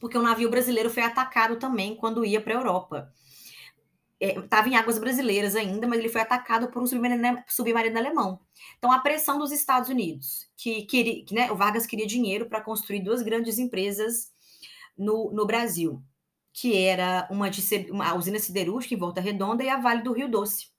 porque 0.00 0.16
o 0.16 0.22
navio 0.22 0.48
brasileiro 0.48 0.88
foi 0.88 1.02
atacado 1.02 1.58
também 1.58 1.94
quando 1.94 2.24
ia 2.24 2.40
para 2.40 2.54
a 2.54 2.56
Europa 2.56 3.12
estava 4.18 4.68
é, 4.68 4.72
em 4.72 4.76
águas 4.76 4.98
brasileiras 4.98 5.54
ainda, 5.54 5.86
mas 5.86 5.98
ele 5.98 6.08
foi 6.08 6.22
atacado 6.22 6.70
por 6.70 6.82
um 6.82 6.86
submarino, 6.86 7.42
submarino 7.46 7.98
alemão. 7.98 8.40
Então, 8.78 8.90
a 8.90 8.98
pressão 9.00 9.38
dos 9.38 9.52
Estados 9.52 9.90
Unidos, 9.90 10.48
que, 10.56 10.82
queria, 10.86 11.22
que 11.22 11.34
né, 11.34 11.52
o 11.52 11.56
Vargas 11.56 11.86
queria 11.86 12.06
dinheiro 12.06 12.46
para 12.46 12.62
construir 12.62 13.00
duas 13.00 13.20
grandes 13.22 13.58
empresas 13.58 14.30
no, 14.96 15.30
no 15.30 15.46
Brasil, 15.46 16.02
que 16.54 16.84
era 16.84 17.28
uma, 17.30 17.50
de, 17.50 17.60
uma 17.90 18.14
usina 18.14 18.38
siderúrgica 18.38 18.94
em 18.94 18.98
Volta 18.98 19.20
Redonda 19.20 19.62
e 19.62 19.68
a 19.68 19.78
Vale 19.78 20.02
do 20.02 20.12
Rio 20.12 20.28
Doce. 20.28 20.70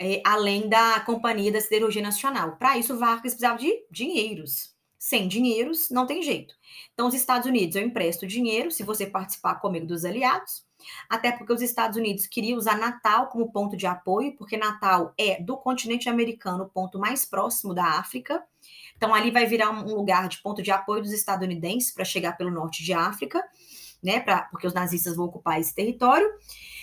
É, 0.00 0.22
além 0.24 0.68
da 0.68 1.00
Companhia 1.00 1.50
da 1.50 1.60
Siderurgia 1.60 2.02
Nacional. 2.02 2.56
Para 2.56 2.78
isso, 2.78 2.96
Vargas 2.96 3.32
precisava 3.32 3.58
de 3.58 3.72
dinheiros. 3.90 4.76
Sem 4.98 5.28
dinheiros, 5.28 5.90
não 5.90 6.06
tem 6.06 6.22
jeito. 6.22 6.54
Então, 6.92 7.06
os 7.06 7.14
Estados 7.14 7.46
Unidos, 7.46 7.76
eu 7.76 7.82
empresto 7.82 8.26
dinheiro 8.26 8.70
se 8.70 8.82
você 8.82 9.06
participar 9.06 9.56
comigo 9.56 9.86
dos 9.86 10.04
aliados, 10.04 10.64
até 11.08 11.32
porque 11.32 11.52
os 11.52 11.62
Estados 11.62 11.96
Unidos 11.96 12.26
queriam 12.26 12.58
usar 12.58 12.76
Natal 12.76 13.28
como 13.28 13.50
ponto 13.52 13.76
de 13.76 13.86
apoio, 13.86 14.36
porque 14.36 14.56
Natal 14.56 15.12
é 15.16 15.40
do 15.40 15.56
continente 15.56 16.08
americano 16.08 16.64
o 16.64 16.68
ponto 16.68 16.98
mais 16.98 17.24
próximo 17.24 17.74
da 17.74 17.84
África. 17.98 18.42
Então, 18.96 19.14
ali 19.14 19.30
vai 19.30 19.46
virar 19.46 19.70
um 19.70 19.94
lugar 19.94 20.28
de 20.28 20.42
ponto 20.42 20.62
de 20.62 20.70
apoio 20.70 21.02
dos 21.02 21.12
estadunidenses 21.12 21.92
para 21.92 22.04
chegar 22.04 22.36
pelo 22.36 22.50
norte 22.50 22.82
de 22.82 22.92
África, 22.92 23.42
né? 24.02 24.20
Pra, 24.20 24.42
porque 24.42 24.66
os 24.66 24.74
nazistas 24.74 25.16
vão 25.16 25.26
ocupar 25.26 25.60
esse 25.60 25.74
território. 25.74 26.28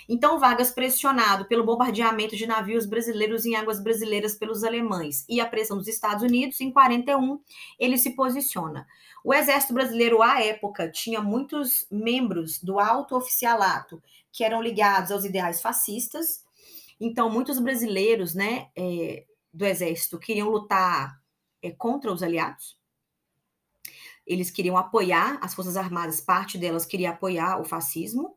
Então, 0.08 0.40
Vargas, 0.40 0.72
pressionado 0.72 1.46
pelo 1.46 1.64
bombardeamento 1.64 2.36
de 2.36 2.46
navios 2.46 2.86
brasileiros 2.86 3.46
em 3.46 3.56
águas 3.56 3.82
brasileiras 3.82 4.36
pelos 4.36 4.64
alemães 4.64 5.26
e 5.28 5.42
a 5.42 5.48
pressão 5.48 5.78
dos 5.78 5.88
Estados 5.88 6.24
Unidos, 6.24 6.62
em 6.62 6.72
41, 6.72 7.40
ele 7.80 7.98
se 7.98 8.12
posiciona. 8.12 8.86
O 9.24 9.34
exército 9.34 9.74
brasileiro, 9.74 10.22
à 10.22 10.44
época, 10.44 10.92
tinha 10.92 11.22
muitos 11.22 11.88
membros 11.90 12.62
do 12.62 12.80
alto 12.80 13.16
oficialato 13.16 14.02
que 14.32 14.44
eram 14.44 14.62
ligados 14.62 15.12
aos 15.12 15.26
ideais 15.26 15.62
fascistas. 15.62 16.44
Então, 17.00 17.30
muitos 17.30 17.58
brasileiros 17.58 18.36
né, 18.36 18.68
é, 18.76 19.26
do 19.52 19.66
exército 19.66 20.20
queriam 20.20 20.50
lutar 20.50 21.20
é, 21.64 21.72
contra 21.72 22.12
os 22.12 22.22
aliados. 22.22 22.78
Eles 24.26 24.50
queriam 24.50 24.78
apoiar 24.78 25.38
as 25.42 25.54
Forças 25.54 25.78
Armadas, 25.78 26.22
parte 26.22 26.58
delas 26.58 26.86
queria 26.86 27.12
apoiar 27.12 27.60
o 27.60 27.64
fascismo. 27.64 28.36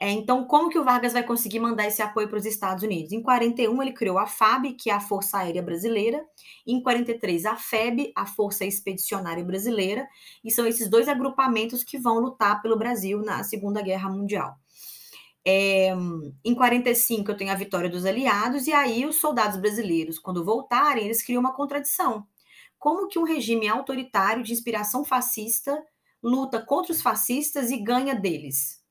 É, 0.00 0.10
então, 0.12 0.44
como 0.44 0.68
que 0.68 0.78
o 0.78 0.84
Vargas 0.84 1.12
vai 1.12 1.24
conseguir 1.24 1.58
mandar 1.58 1.86
esse 1.88 2.00
apoio 2.00 2.28
para 2.28 2.38
os 2.38 2.46
Estados 2.46 2.84
Unidos? 2.84 3.10
Em 3.10 3.20
41, 3.20 3.82
ele 3.82 3.92
criou 3.92 4.16
a 4.16 4.26
FAB, 4.28 4.74
que 4.74 4.90
é 4.90 4.92
a 4.94 5.00
Força 5.00 5.38
Aérea 5.38 5.60
Brasileira. 5.60 6.24
Em 6.64 6.80
43, 6.80 7.44
a 7.46 7.56
FEB, 7.56 8.12
a 8.14 8.24
Força 8.24 8.64
Expedicionária 8.64 9.42
Brasileira. 9.42 10.06
E 10.44 10.52
são 10.52 10.64
esses 10.66 10.88
dois 10.88 11.08
agrupamentos 11.08 11.82
que 11.82 11.98
vão 11.98 12.20
lutar 12.20 12.62
pelo 12.62 12.78
Brasil 12.78 13.20
na 13.22 13.42
Segunda 13.42 13.82
Guerra 13.82 14.08
Mundial. 14.08 14.56
É, 15.44 15.92
em 16.44 16.54
45, 16.54 17.30
eu 17.32 17.36
tenho 17.36 17.50
a 17.50 17.56
vitória 17.56 17.88
dos 17.90 18.04
aliados, 18.04 18.66
e 18.66 18.72
aí 18.72 19.04
os 19.06 19.16
soldados 19.16 19.58
brasileiros, 19.58 20.18
quando 20.18 20.44
voltarem, 20.44 21.06
eles 21.06 21.22
criam 21.22 21.40
uma 21.40 21.54
contradição. 21.54 22.24
Como 22.78 23.08
que 23.08 23.18
um 23.18 23.24
regime 23.24 23.68
autoritário 23.68 24.42
de 24.42 24.52
inspiração 24.52 25.04
fascista 25.04 25.82
luta 26.22 26.60
contra 26.60 26.92
os 26.92 27.02
fascistas 27.02 27.70
e 27.70 27.78
ganha 27.78 28.14
deles? 28.14 28.82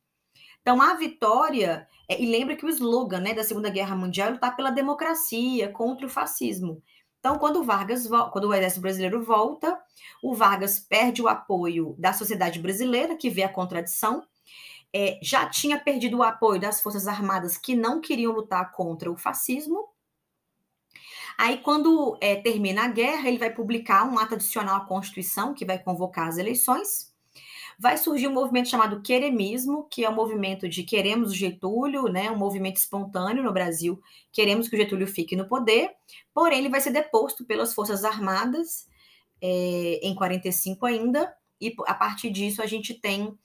Então, 0.62 0.82
a 0.82 0.96
vitória, 0.96 1.88
é, 2.10 2.22
e 2.22 2.30
lembra 2.30 2.56
que 2.56 2.66
o 2.66 2.70
slogan 2.70 3.22
né, 3.22 3.34
da 3.34 3.44
Segunda 3.44 3.70
Guerra 3.70 3.96
Mundial 3.96 4.34
está 4.34 4.52
pela 4.52 4.70
democracia, 4.70 5.72
contra 5.72 6.06
o 6.06 6.10
fascismo. 6.10 6.84
Então, 7.20 7.38
quando 7.38 7.62
o 7.62 7.64
Vargas, 7.64 8.08
quando 8.32 8.46
o 8.50 8.54
exército 8.54 8.82
brasileiro 8.82 9.24
volta, 9.24 9.80
o 10.22 10.34
Vargas 10.34 10.80
perde 10.80 11.22
o 11.22 11.28
apoio 11.28 11.96
da 11.98 12.14
sociedade 12.14 12.60
brasileira, 12.60 13.16
que 13.16 13.30
vê 13.30 13.44
a 13.44 13.52
contradição, 13.52 14.26
é, 14.94 15.20
já 15.22 15.48
tinha 15.50 15.80
perdido 15.80 16.18
o 16.18 16.24
apoio 16.24 16.60
das 16.60 16.82
Forças 16.82 17.08
Armadas 17.08 17.58
que 17.58 17.76
não 17.76 18.02
queriam 18.02 18.34
lutar 18.34 18.72
contra 18.72 19.12
o 19.12 19.18
fascismo. 19.18 19.88
Aí, 21.38 21.60
quando 21.60 22.18
é, 22.20 22.36
termina 22.36 22.86
a 22.86 22.88
guerra, 22.88 23.28
ele 23.28 23.38
vai 23.38 23.54
publicar 23.54 24.10
um 24.12 24.18
ato 24.18 24.34
adicional 24.34 24.78
à 24.78 24.86
Constituição, 24.86 25.54
que 25.54 25.66
vai 25.66 25.78
convocar 25.78 26.28
as 26.28 26.40
eleições. 26.40 27.14
Vai 27.78 27.96
surgir 27.96 28.28
um 28.28 28.34
movimento 28.34 28.70
chamado 28.70 29.04
queremismo, 29.04 29.88
que 29.88 30.04
é 30.04 30.10
o 30.10 30.12
um 30.12 30.16
movimento 30.16 30.68
de 30.68 30.82
queremos 30.82 31.30
o 31.30 31.36
Getúlio, 31.36 32.08
né, 32.08 32.32
um 32.32 32.36
movimento 32.36 32.78
espontâneo 32.78 33.44
no 33.44 33.54
Brasil, 33.54 34.02
queremos 34.32 34.68
que 34.68 34.76
o 34.76 34.80
Getúlio 34.80 35.06
fique 35.06 35.36
no 35.36 35.48
poder, 35.48 35.92
porém 36.34 36.58
ele 36.58 36.70
vai 36.70 36.82
ser 36.82 36.90
deposto 36.90 37.46
pelas 37.46 37.76
Forças 37.76 38.04
Armadas 38.04 38.88
é, 39.40 40.00
em 40.02 40.16
45 40.16 40.88
ainda, 40.88 41.32
e 41.62 41.76
a 41.86 41.94
partir 41.94 42.32
disso 42.32 42.64
a 42.64 42.66
gente 42.66 42.96
tem 42.96 43.38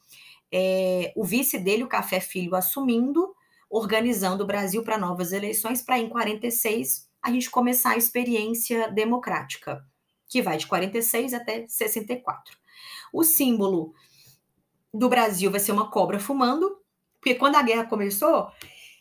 é, 0.50 1.12
o 1.14 1.24
vice 1.24 1.58
dele, 1.58 1.84
o 1.84 1.88
Café 1.88 2.20
Filho, 2.20 2.54
assumindo, 2.54 3.34
organizando 3.68 4.44
o 4.44 4.46
Brasil 4.46 4.82
para 4.82 4.96
novas 4.96 5.32
eleições, 5.32 5.82
para 5.82 5.98
em 5.98 6.08
46 6.08 7.11
a 7.22 7.30
gente 7.30 7.50
começar 7.50 7.90
a 7.90 7.96
experiência 7.96 8.90
democrática, 8.90 9.86
que 10.28 10.42
vai 10.42 10.56
de 10.56 10.66
46 10.66 11.34
até 11.34 11.66
64. 11.66 12.56
O 13.12 13.22
símbolo 13.22 13.94
do 14.92 15.08
Brasil 15.08 15.50
vai 15.50 15.60
ser 15.60 15.72
uma 15.72 15.90
cobra 15.90 16.18
fumando, 16.18 16.78
porque 17.20 17.34
quando 17.34 17.56
a 17.56 17.62
guerra 17.62 17.84
começou, 17.84 18.50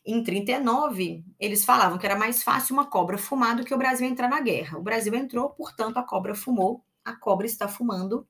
em 0.05 0.23
39, 0.23 1.23
eles 1.39 1.65
falavam 1.65 1.97
que 1.97 2.05
era 2.05 2.17
mais 2.17 2.43
fácil 2.43 2.73
uma 2.73 2.85
cobra 2.85 3.17
fumar 3.17 3.55
do 3.55 3.63
que 3.63 3.73
o 3.73 3.77
Brasil 3.77 4.07
entrar 4.07 4.29
na 4.29 4.39
guerra. 4.39 4.77
O 4.77 4.81
Brasil 4.83 5.13
entrou, 5.15 5.49
portanto, 5.49 5.97
a 5.97 6.03
cobra 6.03 6.35
fumou, 6.35 6.83
a 7.03 7.15
cobra 7.15 7.45
está 7.45 7.67
fumando, 7.67 8.27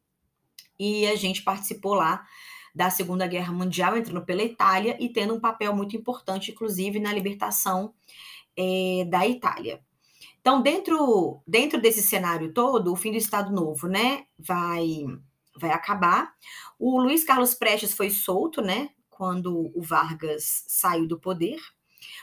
e 0.80 1.06
a 1.08 1.16
gente 1.16 1.44
participou 1.44 1.94
lá 1.94 2.26
da 2.74 2.90
Segunda 2.90 3.28
Guerra 3.28 3.54
Mundial, 3.54 3.98
entrando 3.98 4.26
pela 4.26 4.42
Itália 4.42 4.98
e 5.00 5.10
tendo 5.10 5.34
um 5.34 5.40
papel 5.40 5.76
muito 5.76 5.96
importante, 5.96 6.52
inclusive, 6.52 7.00
na 7.00 7.14
libertação 7.14 7.94
é, 8.58 9.06
da 9.06 9.28
Itália. 9.28 9.82
Então, 10.40 10.62
dentro, 10.62 11.42
dentro 11.48 11.80
desse 11.80 12.02
cenário 12.02 12.52
todo, 12.52 12.92
o 12.92 12.96
fim 12.96 13.12
do 13.12 13.18
Estado 13.18 13.52
Novo, 13.52 13.88
né, 13.88 14.26
vai, 14.38 15.06
vai 15.60 15.70
acabar. 15.70 16.34
O 16.80 17.00
Luiz 17.00 17.24
Carlos 17.24 17.54
Prestes 17.54 17.94
foi 17.94 18.10
solto, 18.10 18.62
né, 18.62 18.90
quando 19.10 19.72
o 19.76 19.82
Vargas 19.84 20.64
saiu 20.68 21.08
do 21.08 21.20
poder. 21.20 21.60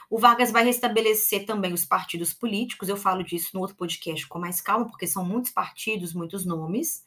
O 0.09 0.19
Vargas 0.19 0.51
vai 0.51 0.65
restabelecer 0.65 1.45
também 1.45 1.71
os 1.71 1.85
partidos 1.85 2.33
políticos, 2.33 2.89
eu 2.89 2.97
falo 2.97 3.23
disso 3.23 3.51
no 3.53 3.61
outro 3.61 3.77
podcast 3.77 4.27
com 4.27 4.37
mais 4.37 4.59
calma, 4.59 4.87
porque 4.87 5.07
são 5.07 5.23
muitos 5.23 5.51
partidos, 5.51 6.13
muitos 6.13 6.45
nomes. 6.45 7.03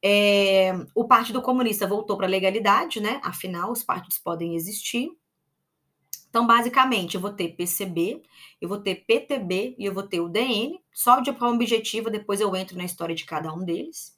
É, 0.00 0.72
o 0.94 1.08
Partido 1.08 1.42
Comunista 1.42 1.86
voltou 1.86 2.16
para 2.16 2.26
a 2.26 2.30
legalidade, 2.30 3.00
né? 3.00 3.20
Afinal, 3.24 3.72
os 3.72 3.82
partidos 3.82 4.18
podem 4.18 4.54
existir. 4.54 5.10
Então, 6.38 6.46
basicamente, 6.46 7.16
eu 7.16 7.20
vou 7.20 7.32
ter 7.32 7.48
PCB, 7.56 8.22
eu 8.60 8.68
vou 8.68 8.78
ter 8.78 9.04
PTB 9.04 9.74
e 9.76 9.84
eu 9.84 9.92
vou 9.92 10.04
ter 10.04 10.20
o 10.20 10.28
DN, 10.28 10.78
só 10.94 11.18
de 11.18 11.32
forma 11.32 11.56
objetiva, 11.56 12.12
depois 12.12 12.40
eu 12.40 12.54
entro 12.54 12.78
na 12.78 12.84
história 12.84 13.12
de 13.12 13.24
cada 13.24 13.52
um 13.52 13.64
deles. 13.64 14.16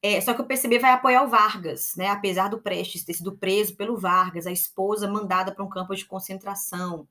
É, 0.00 0.18
só 0.22 0.32
que 0.32 0.40
o 0.40 0.46
PCB 0.46 0.78
vai 0.78 0.92
apoiar 0.92 1.22
o 1.24 1.28
Vargas, 1.28 1.92
né? 1.94 2.08
Apesar 2.08 2.48
do 2.48 2.62
Prestes 2.62 3.04
ter 3.04 3.12
sido 3.12 3.36
preso 3.36 3.76
pelo 3.76 3.98
Vargas, 3.98 4.46
a 4.46 4.50
esposa 4.50 5.06
mandada 5.06 5.52
para 5.52 5.62
um 5.62 5.68
campo 5.68 5.94
de 5.94 6.06
concentração 6.06 7.06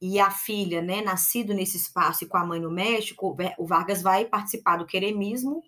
e 0.00 0.18
a 0.18 0.32
filha, 0.32 0.82
né, 0.82 1.00
nascido 1.00 1.54
nesse 1.54 1.76
espaço 1.76 2.24
e 2.24 2.26
com 2.26 2.36
a 2.36 2.44
mãe 2.44 2.58
no 2.58 2.72
México, 2.72 3.36
o 3.56 3.66
Vargas 3.68 4.02
vai 4.02 4.24
participar 4.24 4.78
do 4.78 4.84
queremismo 4.86 5.62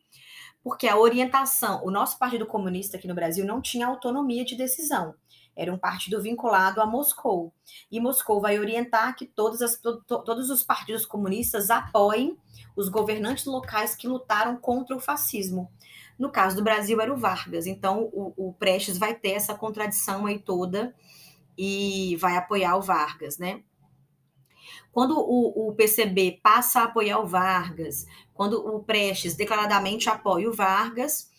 porque 0.67 0.89
a 0.89 0.99
orientação, 0.99 1.81
o 1.85 1.93
nosso 1.93 2.19
Partido 2.19 2.45
Comunista 2.45 2.97
aqui 2.97 3.07
no 3.07 3.15
Brasil 3.15 3.47
não 3.47 3.63
tinha 3.63 3.87
autonomia 3.87 4.45
de 4.45 4.57
decisão. 4.57 5.15
Era 5.57 5.73
um 5.73 5.79
partido 5.79 6.21
vinculado 6.21 6.83
a 6.83 6.87
Moscou. 6.87 7.53
E 7.91 7.99
Moscou 7.99 8.41
vai 8.41 8.59
orientar 8.59 9.17
que 9.17 9.25
todas 9.25 9.63
as, 9.63 9.81
to, 9.81 10.03
todos 10.03 10.51
os 10.51 10.63
partidos 10.63 11.07
comunistas 11.07 11.71
apoiem 11.71 12.37
os 12.77 12.91
governantes 12.91 13.47
locais 13.47 13.95
que 13.95 14.07
lutaram 14.07 14.57
contra 14.57 14.95
o 14.95 15.01
fascismo. 15.01 15.71
No 16.19 16.31
caso 16.31 16.57
do 16.57 16.63
Brasil, 16.63 17.01
era 17.01 17.13
o 17.13 17.17
Vargas. 17.17 17.67
Então, 17.67 18.11
o, 18.13 18.49
o 18.49 18.53
Prestes 18.53 18.99
vai 18.99 19.15
ter 19.15 19.31
essa 19.31 19.55
contradição 19.55 20.27
aí 20.27 20.39
toda 20.39 20.95
e 21.57 22.17
vai 22.17 22.37
apoiar 22.37 22.77
o 22.77 22.83
Vargas, 22.83 23.39
né? 23.39 23.63
Quando 24.93 25.19
o, 25.19 25.69
o, 25.69 25.75
PCB 25.75 26.41
passa 26.43 26.81
a 26.81 26.85
apoiar 26.85 27.19
o 27.21 27.27
Vargas, 27.27 28.07
quando 28.33 28.55
o 28.55 28.83
Prestes 28.83 29.35
declaradamente 29.35 30.09
apoia 30.09 30.49
o 30.49 30.53
Vargas, 30.53 31.31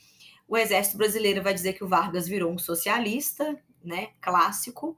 o 0.48 0.56
Exército 0.56 0.98
Brasileiro 0.98 1.42
vai 1.42 1.54
dizer 1.54 1.74
que 1.74 1.84
o 1.84 1.88
Vargas 1.88 2.28
virou 2.28 2.52
um 2.52 2.58
socialista, 2.58 3.60
né, 3.88 4.10
clássico, 4.22 4.98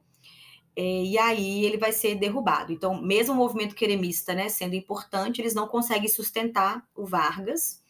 é, 0.75 1.03
e 1.03 1.17
aí 1.17 1.65
ele 1.65 1.77
vai 1.77 1.91
ser 1.91 2.15
derrubado. 2.15 2.71
Então, 2.71 3.01
mesmo 3.01 3.33
o 3.33 3.37
movimento 3.37 3.75
queremista, 3.75 4.33
né, 4.33 4.49
sendo 4.49 4.75
importante, 4.75 5.41
eles 5.41 5.53
não 5.53 5.67
conseguem 5.67 6.07
sustentar 6.07 6.87
o 6.95 7.05
Vargas. 7.05 7.83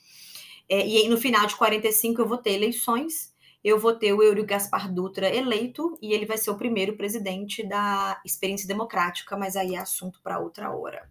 É, 0.67 0.87
e 0.87 0.97
aí, 0.97 1.07
no 1.07 1.17
final 1.17 1.45
de 1.45 1.55
45 1.55 2.21
eu 2.21 2.27
vou 2.27 2.37
ter 2.37 2.53
eleições, 2.53 3.33
eu 3.63 3.77
vou 3.77 3.93
ter 3.93 4.13
o 4.13 4.23
Eurico 4.23 4.47
Gaspar 4.47 4.91
Dutra 4.91 5.33
eleito 5.33 5.97
e 6.01 6.13
ele 6.13 6.25
vai 6.25 6.37
ser 6.37 6.49
o 6.51 6.57
primeiro 6.57 6.95
presidente 6.95 7.63
da 7.67 8.21
experiência 8.25 8.67
democrática, 8.67 9.37
mas 9.37 9.55
aí 9.55 9.75
é 9.75 9.79
assunto 9.79 10.21
para 10.23 10.39
outra 10.39 10.71
hora. 10.71 11.09